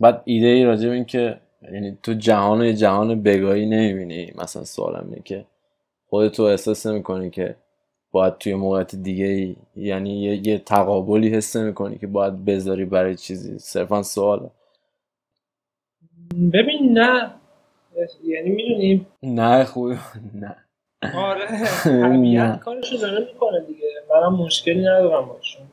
بعد 0.00 0.22
ایده 0.24 0.46
ای 0.46 0.64
راجع 0.64 0.88
به 0.88 0.94
این 0.94 1.04
که 1.04 1.40
یعنی 1.62 1.98
تو 2.02 2.12
جهان 2.12 2.62
یه 2.62 2.74
جهان 2.74 3.22
بگاهی 3.22 3.66
نمی‌بینی. 3.66 4.32
مثلا 4.36 4.64
سوالم 4.64 5.06
اینه 5.10 5.22
که 5.22 5.46
خودتو 6.10 6.42
احساس 6.42 6.86
نمی‌کنی 6.86 7.30
که 7.30 7.56
باید 8.12 8.38
توی 8.38 8.54
موقعیت 8.54 8.94
دیگه 8.96 9.24
ای 9.24 9.56
یعنی 9.76 10.22
یه, 10.22 10.48
یه 10.48 10.58
تقابلی 10.58 11.28
حس 11.30 11.56
نمی‌کنی 11.56 11.98
که 11.98 12.06
باید 12.06 12.44
بذاری 12.44 12.84
برای 12.84 13.16
چیزی. 13.16 13.58
صرفا 13.58 14.02
سوال. 14.02 14.50
ببین 16.54 16.98
نه. 16.98 17.34
یعنی 18.24 18.50
می‌دونی؟ 18.50 19.06
نه 19.22 19.64
خوبی 19.64 19.96
نه. 20.42 20.56
آره. 21.16 21.46
طبیعت 21.84 22.60
کارشو 22.60 22.96
داره 22.96 23.26
می‌کنه 23.34 23.60
دیگه. 23.60 23.88
منم 24.10 24.34
مشکلی 24.36 24.80
ندارم 24.80 25.28
باشون 25.28 25.66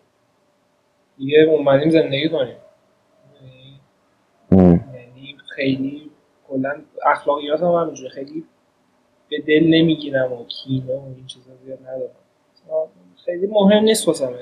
دیگه 1.17 1.39
اومدیم 1.39 1.89
زندگی 1.89 2.29
کنیم. 2.29 2.57
یعنی 4.51 5.37
خیلی 5.55 6.11
کلا 6.49 6.81
اخلاقیات 7.05 7.61
هم 7.61 7.71
همینجوره 7.71 8.09
خیلی 8.09 8.45
به 9.29 9.39
دل 9.41 9.63
نمی‌گیرم 9.67 10.33
و 10.33 10.45
کینه 10.45 10.95
و 10.95 11.05
این 11.15 11.25
چیزا 11.27 11.55
زیاد 11.65 11.79
ندارم. 11.81 12.24
خیلی 13.25 13.47
مهم 13.47 13.83
نیست 13.83 14.07
واسم 14.07 14.33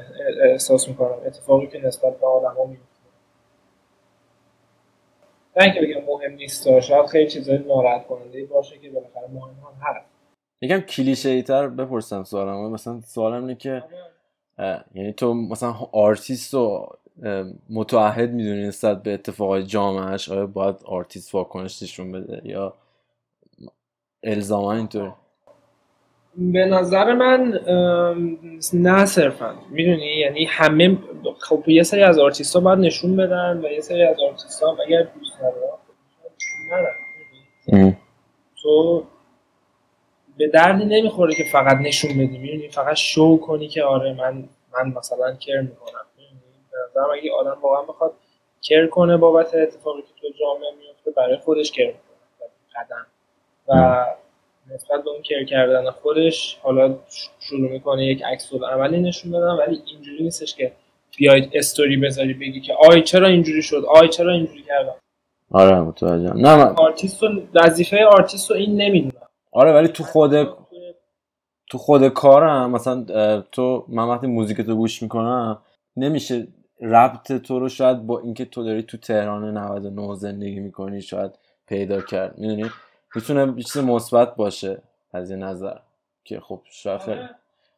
احساس 0.43 0.87
می‌کنم. 0.89 1.17
اتفاقی 1.25 1.67
که 1.67 1.87
نسبت 1.87 2.19
به 2.19 2.27
آدما 2.27 2.65
میفته 2.65 2.93
نه 5.57 5.63
اینکه 5.63 5.81
بگم 5.81 6.05
مهم 6.07 6.31
نیست 6.31 6.79
شاید 6.79 7.05
خیلی 7.05 7.29
چیزای 7.29 7.57
ناراحت 7.57 8.07
کننده 8.07 8.45
باشه 8.45 8.77
که 8.77 8.89
بالاخره 8.89 9.27
مهم 9.33 9.49
هم 9.49 9.73
هست. 9.81 10.05
یکم 10.61 10.79
کلیشه 10.79 11.29
ای 11.29 11.43
تر 11.43 11.67
بپرسم 11.67 12.23
سوالم. 12.23 12.71
مثلا 12.71 13.01
سوالم 13.01 13.41
اینه 13.41 13.55
که 13.55 13.83
یعنی 14.95 15.13
تو 15.13 15.33
مثلا 15.33 15.73
آرتیست 15.91 16.55
اه، 16.55 16.83
متعهد 17.69 18.31
می‌دونی 18.31 18.67
نسبت 18.67 19.03
به 19.03 19.13
اتفاقای 19.13 19.63
جامعهش 19.63 20.29
آیا 20.29 20.47
باید 20.47 20.75
آرتیست 20.85 21.35
واکنش 21.35 21.83
نشون 21.83 22.11
بده 22.11 22.41
یا 22.49 22.73
الزاما 24.23 24.73
اینطوری؟ 24.73 25.11
به 26.35 26.65
نظر 26.65 27.13
من 27.13 27.59
نه 28.73 29.05
صرفا. 29.05 29.55
می‌دونی؟ 29.69 30.17
یعنی 30.19 30.45
همه 30.45 30.97
خب 31.39 31.69
یه 31.69 31.83
سری 31.83 32.03
از 32.03 32.19
آرتیست 32.19 32.55
ها 32.55 32.61
باید 32.61 32.79
نشون 32.79 33.15
بدن 33.15 33.61
و 33.65 33.71
یه 33.71 33.81
سری 33.81 34.03
از 34.03 34.17
آرتیست 34.19 34.63
ها 34.63 34.77
اگر 34.87 35.01
دوست 35.01 35.33
ندارن 35.37 35.77
خب؟ 37.65 37.93
تو 38.61 39.03
به 40.37 40.47
دردی 40.47 40.85
نمی‌خوره 40.85 41.35
که 41.35 41.43
فقط 41.51 41.77
نشون 41.77 42.11
بدی 42.11 42.37
می‌دونی؟ 42.37 42.69
فقط 42.69 42.95
شو 42.95 43.37
کنی 43.37 43.67
که 43.67 43.83
آره 43.83 44.13
من 44.13 44.49
من 44.73 44.93
مثلا 44.97 45.35
کر 45.35 45.61
می‌کنم. 45.61 46.05
می‌دونی؟ 46.17 46.41
به 46.71 46.77
نظرم 46.89 47.09
اگه 47.13 47.31
آدم 47.33 47.57
واقعا 47.61 47.81
بخواد 47.81 48.13
کر 48.61 48.87
کنه 48.87 49.17
بابت 49.17 49.55
اتفاقی 49.55 50.01
که 50.01 50.21
تو 50.21 50.27
جامعه 50.39 50.69
میفته 50.79 51.11
برای 51.11 51.37
خودش 51.37 51.71
کر 51.71 51.85
می‌کنه. 51.85 52.49
قدم. 52.75 53.05
و 53.67 54.05
نسبت 54.71 55.03
به 55.03 55.09
اون 55.09 55.21
کر 55.21 55.43
کردن 55.43 55.89
خودش 55.91 56.57
حالا 56.61 56.95
شروع 57.39 57.71
می‌کنه 57.71 58.05
یک 58.05 58.23
عکس 58.23 58.53
عملی 58.53 59.01
نشون 59.01 59.31
دادن 59.31 59.63
ولی 59.63 59.81
اینجوری 59.85 60.23
نیستش 60.23 60.55
که 60.55 60.71
بیاید 61.17 61.49
استوری 61.53 61.97
بذاری 61.97 62.33
بگی 62.33 62.61
که 62.61 62.73
آی 62.89 63.01
چرا 63.01 63.27
اینجوری 63.27 63.61
شد 63.61 63.85
آی 63.95 64.09
چرا 64.09 64.33
اینجوری 64.33 64.63
کردم. 64.63 64.95
آره 65.51 65.81
متوجهم. 65.81 66.37
نه 66.37 66.55
من 66.55 66.75
آرتیست 66.75 67.23
و 67.23 67.27
وظیفه 67.53 68.05
آرتیست 68.05 68.51
رو 68.51 68.57
این 68.57 68.81
نمی‌دونم. 68.81 69.27
آره 69.51 69.73
ولی 69.73 69.87
تو 69.87 70.03
خود 70.03 70.47
تو 71.69 71.77
خود 71.77 72.07
کارم 72.07 72.71
مثلا 72.71 73.03
تو 73.41 73.85
من 73.89 74.07
وقتی 74.07 74.27
موزیک 74.27 74.61
تو 74.61 74.75
گوش 74.75 75.03
می‌کنم 75.03 75.61
نمیشه 75.97 76.47
ربط 76.81 77.31
تو 77.31 77.59
رو 77.59 77.69
شاید 77.69 78.07
با 78.07 78.19
اینکه 78.19 78.45
تو 78.45 78.63
داری 78.63 78.83
تو 78.83 78.97
تهران 78.97 79.57
99 79.57 80.15
زندگی 80.15 80.59
می‌کنی 80.59 81.01
شاید 81.01 81.31
پیدا 81.67 82.01
کرد. 82.01 82.37
می‌دونی؟ 82.37 82.69
می‌تونه 83.15 83.53
یه 83.57 83.63
چیز 83.63 83.77
مثبت 83.77 84.35
باشه 84.35 84.81
از 85.13 85.31
این 85.31 85.43
نظر 85.43 85.77
که 86.23 86.39
خب 86.39 86.61
شاید 86.71 87.01
خیلی 87.01 87.19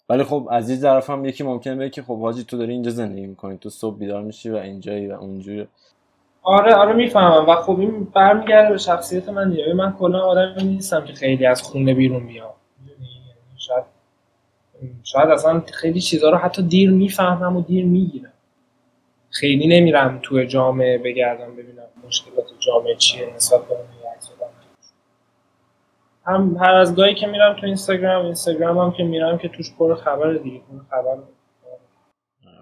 ولی 0.10 0.24
خب 0.24 0.48
از 0.52 0.70
این 0.70 0.82
طرف 0.82 1.10
هم 1.10 1.26
یکی 1.26 1.44
ممکنه 1.44 1.76
بگه 1.76 1.90
که 1.90 2.02
خب 2.04 2.22
حاجی 2.22 2.44
تو 2.44 2.58
داری 2.58 2.72
اینجا 2.72 2.92
زندگی 2.92 3.28
می‌کنی 3.28 3.58
تو 3.58 3.70
صبح 3.70 3.98
بیدار 3.98 4.22
میشی 4.22 4.50
و 4.50 4.56
اینجایی 4.56 5.08
و 5.08 5.14
اونجوری. 5.14 5.68
آره 6.44 6.76
آره 6.76 6.94
می‌فهمم. 6.94 7.50
و 7.50 7.56
خب 7.56 7.80
این 7.80 8.04
برمیگرده 8.04 8.72
به 8.72 8.78
شخصیت 8.78 9.30
من 9.30 9.50
دیگه. 9.50 9.74
من 9.74 9.94
کلا 9.94 10.20
آدمی 10.20 10.64
نیستم 10.64 11.06
که 11.06 11.14
خیلی 11.14 11.46
از 11.46 11.62
خونه 11.62 11.94
بیرون 11.94 12.28
بیام. 12.28 12.54
می‌دونی؟ 12.82 13.08
یعنی 13.08 13.58
شاید 13.58 13.84
شاید 15.04 15.30
اصلا 15.30 15.64
خیلی 15.74 16.02
چیزها 16.02 16.30
رو 16.30 16.38
حتی 16.38 16.62
دیر 16.62 16.92
می‌فهمم 16.92 17.58
و 17.58 17.62
دیر 17.62 17.86
می‌گیرم. 17.86 18.32
خیلی 19.30 19.68
نمیرم 19.68 20.20
تو 20.24 20.44
جامعه 20.44 20.98
بگردم 20.98 21.56
ببینم 21.56 21.84
مشکلات 22.08 22.46
جامعه 22.60 22.96
چیه 22.96 23.34
نسبت 23.36 23.68
به 23.68 23.72
اون 23.74 23.82
آدم. 23.82 24.55
هم 26.28 26.58
هر 26.60 26.74
از 26.74 26.96
گاهی 26.96 27.16
که 27.16 27.28
میرم 27.28 27.56
تو 27.60 27.66
اینستاگرام 27.66 28.26
اینستاگرام 28.26 28.78
هم 28.78 28.92
که 28.92 29.04
میرم 29.04 29.38
که 29.38 29.50
توش 29.50 29.74
پر 29.74 29.96
خبر 29.96 30.34
دیگه 30.34 30.62
خبر. 30.90 31.18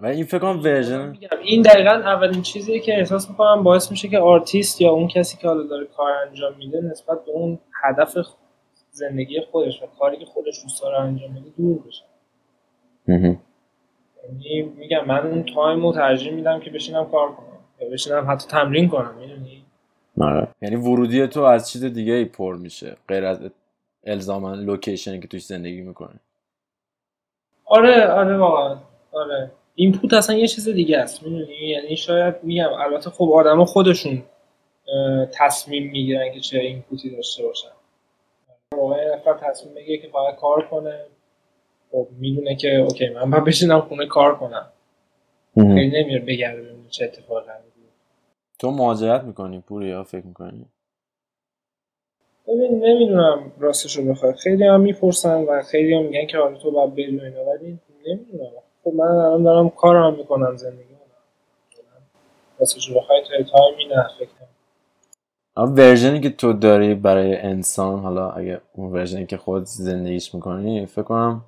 و 0.02 0.06
این 0.06 0.24
فکر 0.24 0.38
کنم 0.38 0.62
version 0.62 1.08
میگم 1.08 1.28
این 1.42 1.62
دقیقا 1.62 1.90
اولین 1.90 2.42
چیزیه 2.42 2.80
که 2.80 2.98
احساس 2.98 3.30
می‌کنم 3.30 3.62
باعث 3.62 3.90
میشه 3.90 4.08
که 4.08 4.18
آرتیست 4.18 4.80
یا 4.80 4.90
اون 4.90 5.08
کسی 5.08 5.36
که 5.36 5.48
حالا 5.48 5.62
داره 5.62 5.86
کار 5.86 6.12
انجام 6.28 6.52
میده 6.58 6.80
نسبت 6.80 7.24
به 7.24 7.32
اون 7.32 7.58
هدف 7.84 8.18
زندگی 8.90 9.40
خودش 9.40 9.82
و 9.82 9.86
کاری 9.98 10.16
که 10.16 10.24
خودش 10.24 10.62
دوست 10.62 10.82
داره 10.82 11.00
انجام 11.00 11.32
میده 11.32 11.50
دور 11.56 11.78
بشه. 11.86 12.04
یعنی 14.24 14.62
میگم 14.62 15.04
من 15.06 15.26
اون 15.26 15.42
time 15.42 15.86
رو 15.86 15.92
ترجیح 15.92 16.32
میدم 16.32 16.60
که 16.60 16.70
بشینم 16.70 17.10
کار 17.10 17.28
کنم 17.28 17.58
یا 17.80 17.88
بشینم 17.92 18.30
حتی 18.30 18.48
تمرین 18.48 18.88
کنم 18.88 19.14
می‌دونی؟ 19.20 19.63
آره. 20.20 20.48
یعنی 20.62 20.76
ورودی 20.76 21.26
تو 21.26 21.42
از 21.42 21.70
چیز 21.70 21.84
دیگه 21.84 22.12
ای 22.12 22.24
پر 22.24 22.56
میشه 22.56 22.96
غیر 23.08 23.24
از 23.24 23.50
الزاما 24.04 24.54
location 24.54 25.13
ی 25.13 25.20
که 25.20 25.28
توش 25.28 25.44
زندگی 25.44 25.80
می‌کنه 25.80 26.20
آره 27.64 28.06
آره 28.06 28.36
واقعا. 28.36 28.78
آره. 29.12 29.50
input 29.74 30.14
اصلا 30.14 30.36
یه 30.36 30.46
چیز 30.46 30.68
دیگه 30.68 30.98
است 30.98 31.22
می‌دونی؟ 31.22 31.68
یعنی 31.68 31.96
شاید 31.96 32.34
میگم 32.42 32.72
البته 32.72 33.10
خب 33.10 33.30
آدما 33.34 33.64
خودشون 33.64 34.22
تصمیم 35.32 35.90
می‌گیرن 35.90 36.32
که 36.32 36.40
چه 36.40 36.58
input 36.58 37.06
ی 37.06 37.16
داشته 37.16 37.42
باشن. 37.42 37.68
واقعا 38.76 39.02
یه 39.02 39.14
نفر 39.14 39.34
تصمیم 39.34 39.74
بگیره 39.74 40.02
که 40.02 40.08
فقط 40.08 40.36
کار 40.36 40.66
کنه. 40.66 41.00
خب 41.92 42.08
می‌دونه 42.18 42.56
که 42.56 42.76
OK 42.76 43.08
من 43.08 43.30
باید 43.30 43.44
بشینم 43.44 43.80
خونه 43.80 44.06
کار 44.06 44.36
کنم. 44.36 44.66
خیلی 45.54 46.02
نمیره 46.02 46.18
بگرده 46.18 46.62
ببینه 46.62 46.88
چه 46.90 47.04
اتفاقی. 47.04 47.50
تو 48.64 48.70
مهاجرت 48.70 49.24
می‌کنی 49.24 49.60
پوری 49.60 49.88
یا 49.88 50.04
فکر 50.04 50.26
می‌کنی؟ 50.26 50.66
ببین 52.48 52.84
نمی‌دونم 52.84 53.52
راستش 53.58 53.96
رو 53.96 54.04
بخوای 54.04 54.32
خیلی 54.32 54.64
هم 54.64 54.80
می‌پرسن 54.80 55.44
و 55.44 55.62
خیلی 55.62 55.94
هم 55.94 56.02
میگن 56.02 56.26
که 56.26 56.38
آره 56.38 56.58
تو 56.58 56.70
باید 56.70 56.94
بری 56.94 57.18
و 57.18 57.22
اینا 57.22 57.44
ولی 57.44 57.78
نمی‌دونم. 58.06 58.50
خب 58.84 58.94
من 58.94 59.06
الان 59.06 59.42
دارم 59.42 59.70
کارم 59.70 60.14
می‌کنم 60.14 60.56
زندگی 60.56 60.94
راستش 62.60 62.88
رو 62.88 62.94
بخوای 62.94 63.22
تا 63.22 63.50
تایمی 63.58 63.84
نه 63.84 64.08
فکر 64.18 64.28
نمی‌کنم. 64.28 64.48
اما 65.56 65.74
ورژنی 65.74 66.20
که 66.20 66.30
تو 66.30 66.52
داری 66.52 66.94
برای 66.94 67.36
انسان 67.36 68.00
حالا 68.00 68.30
اگه 68.30 68.60
اون 68.72 68.92
ورژنی 68.92 69.26
که 69.26 69.36
خود 69.36 69.64
زندگیش 69.64 70.34
می‌کنی 70.34 70.86
فکر 70.86 71.02
کنم 71.02 71.44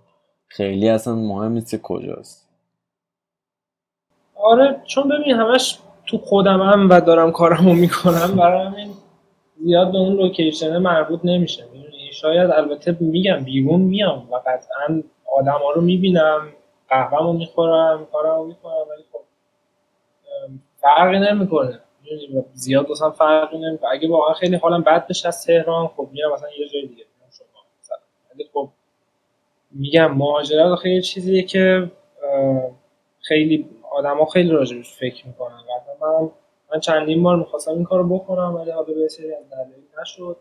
خیلی 0.48 0.88
اصلا 0.88 1.14
مهم 1.14 1.52
نیست 1.52 1.76
کجاست. 1.82 2.48
آره 4.34 4.82
چون 4.86 5.08
ببین 5.08 5.34
همش 5.34 5.78
تو 6.06 6.18
خودمم 6.18 6.90
و 6.90 7.00
دارم 7.00 7.32
کارمو 7.32 7.74
می‌کنم 7.74 8.34
برای 8.36 8.66
همین 8.66 8.90
زیاد 9.64 9.92
به 9.92 9.98
اون 9.98 10.12
لوکیشن 10.12 10.78
مربوط 10.78 11.20
نمیشه. 11.24 11.64
شاید 12.12 12.50
البته 12.50 12.96
میگم 13.00 13.44
بیرون 13.44 13.80
میام 13.80 14.28
و 14.30 14.36
قطعا 14.46 15.02
آدم 15.36 15.58
ها 15.62 15.70
رو 15.70 15.80
می‌بینم 15.80 16.48
قهوهمو 16.88 17.32
می‌خورم 17.32 18.06
کارمو 18.12 18.44
می‌کنم 18.44 18.72
ولی 18.90 19.02
خب 19.12 19.20
فرقی 20.76 21.18
نمی‌کنه. 21.18 21.80
زیاد 22.54 22.88
واسم 22.88 23.10
فرقی 23.10 23.58
نمی‌کنه 23.58 23.90
اگه 23.90 24.08
واقعا 24.08 24.34
خیلی 24.34 24.56
حالم 24.56 24.82
بد 24.82 25.06
بشه 25.06 25.28
از 25.28 25.44
تهران 25.44 25.86
خب 25.86 26.08
میرم 26.12 26.32
مثلا 26.32 26.48
یه 26.58 26.68
جای 26.68 26.86
دیگه. 26.86 27.04
شما 27.38 27.46
مثلا 27.80 27.96
ولی 28.34 28.44
خب 28.52 28.68
میگم 29.70 30.14
مهاجرت 30.14 30.74
خیلی 30.74 31.02
چیزیه 31.02 31.42
که 31.42 31.90
خیلی 33.20 33.68
آدما 33.92 34.24
خیلی 34.24 34.50
راجبش 34.50 34.94
فکر 34.94 35.26
می‌کنن. 35.26 35.56
و 36.02 36.06
من 36.06 36.30
من 36.72 36.80
چندین 36.80 37.22
بار 37.22 37.36
می‌خواستم 37.36 37.72
این 37.72 37.84
کارو 37.84 38.18
بکنم 38.18 38.54
ولی 38.54 38.70
حالا 38.70 38.84
به 38.84 39.08
سری 39.08 39.34
از 39.34 39.50
دلایل 39.50 39.84
نشد. 40.00 40.36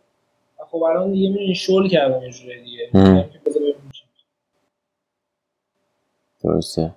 و 0.59 0.65
خب 0.65 0.83
الان 0.83 1.11
دیگه 1.11 1.29
می‌دونی 1.29 1.55
شل 1.55 1.87
کردم 1.87 2.23
یه 2.23 2.31
جوری 2.31 2.63
دیگه. 2.63 2.91
درسته. 6.43 6.93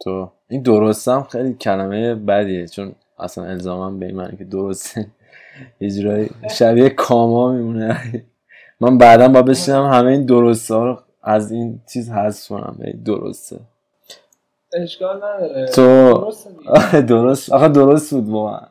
تو 0.00 0.30
این 0.48 0.62
درسته 0.62 1.12
هم 1.12 1.22
خیلی 1.22 1.54
کلمه 1.54 2.14
بدیه 2.14 2.66
چون 2.66 2.94
اصلا 3.18 3.44
الزاما 3.44 3.90
به 3.90 4.06
این 4.06 4.16
معنی 4.16 4.36
که 4.36 4.44
درسته. 4.44 5.06
یه 5.80 5.90
جورایی 5.90 6.30
شبیه 6.50 6.88
کاما 6.88 7.52
میمونه. 7.52 8.00
من 8.80 8.98
بعدا 8.98 9.28
با 9.28 9.42
بشینم 9.42 9.90
همه 9.90 10.10
این 10.10 10.26
درسته 10.26 10.74
ها 10.74 10.84
رو 10.84 10.98
از 11.22 11.52
این 11.52 11.80
چیز 11.92 12.10
حذف 12.10 12.48
کنم. 12.48 12.78
درسته. 13.04 13.60
اشکال 14.74 15.16
نداره. 15.16 15.66
تو. 15.68 15.82
آره 16.66 17.02
درست. 17.02 17.52
آخه 17.52 17.68
درست 17.68 18.14
بود 18.14 18.28
واقعا. 18.28 18.66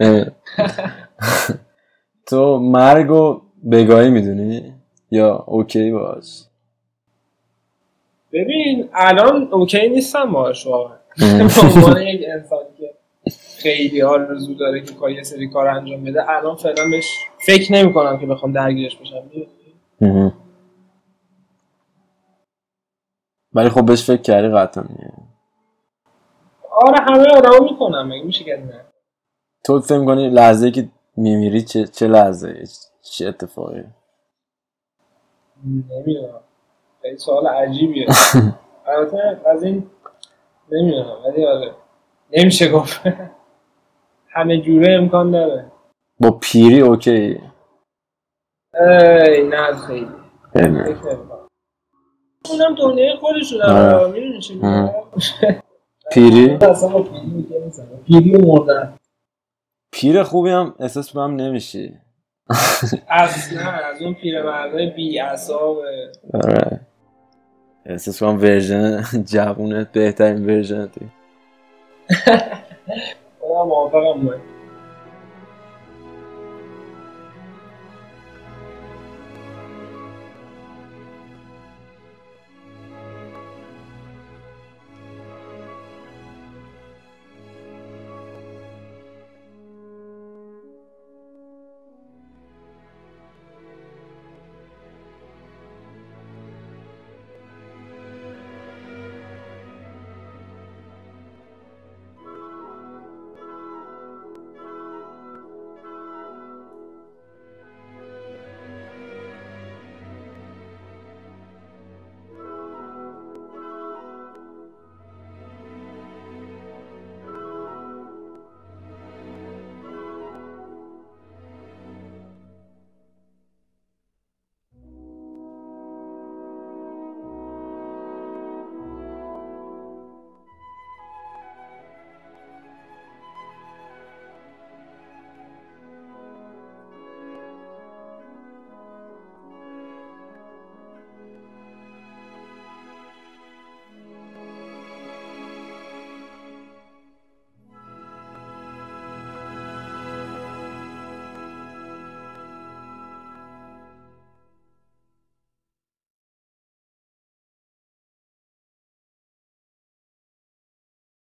اه. 0.00 0.26
تو 2.26 2.58
مرگ 2.58 3.10
و 3.10 3.40
بگاهی 3.70 4.10
می‌دونی؟ 4.10 4.74
یا 5.10 5.44
اوکی 5.46 5.90
باش؟ 5.90 6.44
ببین 8.32 8.88
الان 8.94 9.48
اوکی 9.52 9.88
نیستم 9.88 10.32
باش 10.32 10.66
واقعا. 10.66 10.96
عنوان 11.76 12.02
یک 12.02 12.20
انسانی 12.28 12.68
که 12.78 12.94
خیلی 13.58 14.02
آرزو 14.02 14.54
داره 14.54 14.80
که 14.82 14.94
کار 14.94 15.10
یه 15.10 15.22
سری 15.22 15.48
کار 15.48 15.66
انجام 15.68 16.04
بده 16.04 16.30
الان 16.30 16.56
فعلا 16.56 16.90
بهش 16.90 17.06
فکر 17.46 17.72
نمی 17.72 17.92
کنم 17.92 18.18
که 18.18 18.26
بخوام 18.26 18.52
درگیرش 18.52 18.96
بشم 18.96 19.22
می‌دونی؟ 19.24 19.48
مهم. 20.00 20.32
ولی 23.58 23.68
خب 23.68 23.86
بهش 23.86 24.04
فکر 24.06 24.22
کردی 24.22 24.48
قطعا. 24.48 24.84
آره 26.70 27.00
همه 27.00 27.26
آدما 27.36 27.64
می‌کنم 27.70 28.08
مگه 28.08 28.22
میشه 28.22 28.44
که 28.44 28.56
نه؟ 28.56 28.84
تو 29.64 29.80
فکر 29.80 30.04
کنی 30.04 30.30
لحظه 30.30 30.70
که 30.70 30.88
میمیری 31.16 31.62
چه, 31.62 31.84
چه 31.86 32.08
لحظه 32.08 32.64
چه 33.02 33.28
اتفاقی؟ 33.28 33.84
نمی‌دونم. 35.64 36.40
خیلی 37.02 37.16
سوال 37.16 37.46
عجیبیه. 37.46 38.06
البته 38.86 39.40
از 39.46 39.62
این 39.62 39.90
نمی‌دونم 40.72 41.16
ولی 41.24 41.46
آره. 41.46 41.72
نمیشه 42.32 42.70
گفت. 42.70 43.00
همه 44.34 44.60
جوره 44.60 44.92
امکان 44.92 45.30
داره. 45.30 45.72
با 46.20 46.30
پیری 46.30 46.80
اوکی؟ 46.80 47.40
ای 48.80 49.48
نه 49.48 49.74
خیلی. 49.74 50.08
اونم 52.50 52.74
دنیای 52.74 53.16
خودشون 53.16 53.62
آره. 53.62 53.90
داره 53.90 54.12
می‌دونی 54.12 54.40
چی. 54.40 54.60
پیری؟ 56.12 56.50
اصلا 56.50 57.04
پیری 58.06 58.34
و 58.34 58.46
مردن. 58.46 58.94
پیر 59.92 60.22
خوبی 60.22 60.50
هم 60.50 60.74
احساس 60.80 61.12
کنم 61.12 61.36
نمیشی. 61.36 61.94
اصلا 63.08 63.60
از 63.70 64.02
اون 64.02 64.14
پیرمردای 64.14 64.90
بی 64.90 65.20
اعصاب 65.20 65.78
آره. 66.34 66.80
احساس 67.86 68.20
کنم 68.20 68.40
ورژن 68.40 69.02
جوونت 69.24 69.92
بهترین 69.92 70.46
ورژنتی. 70.46 71.00
اونم 73.40 73.68
موافقم 73.68 74.40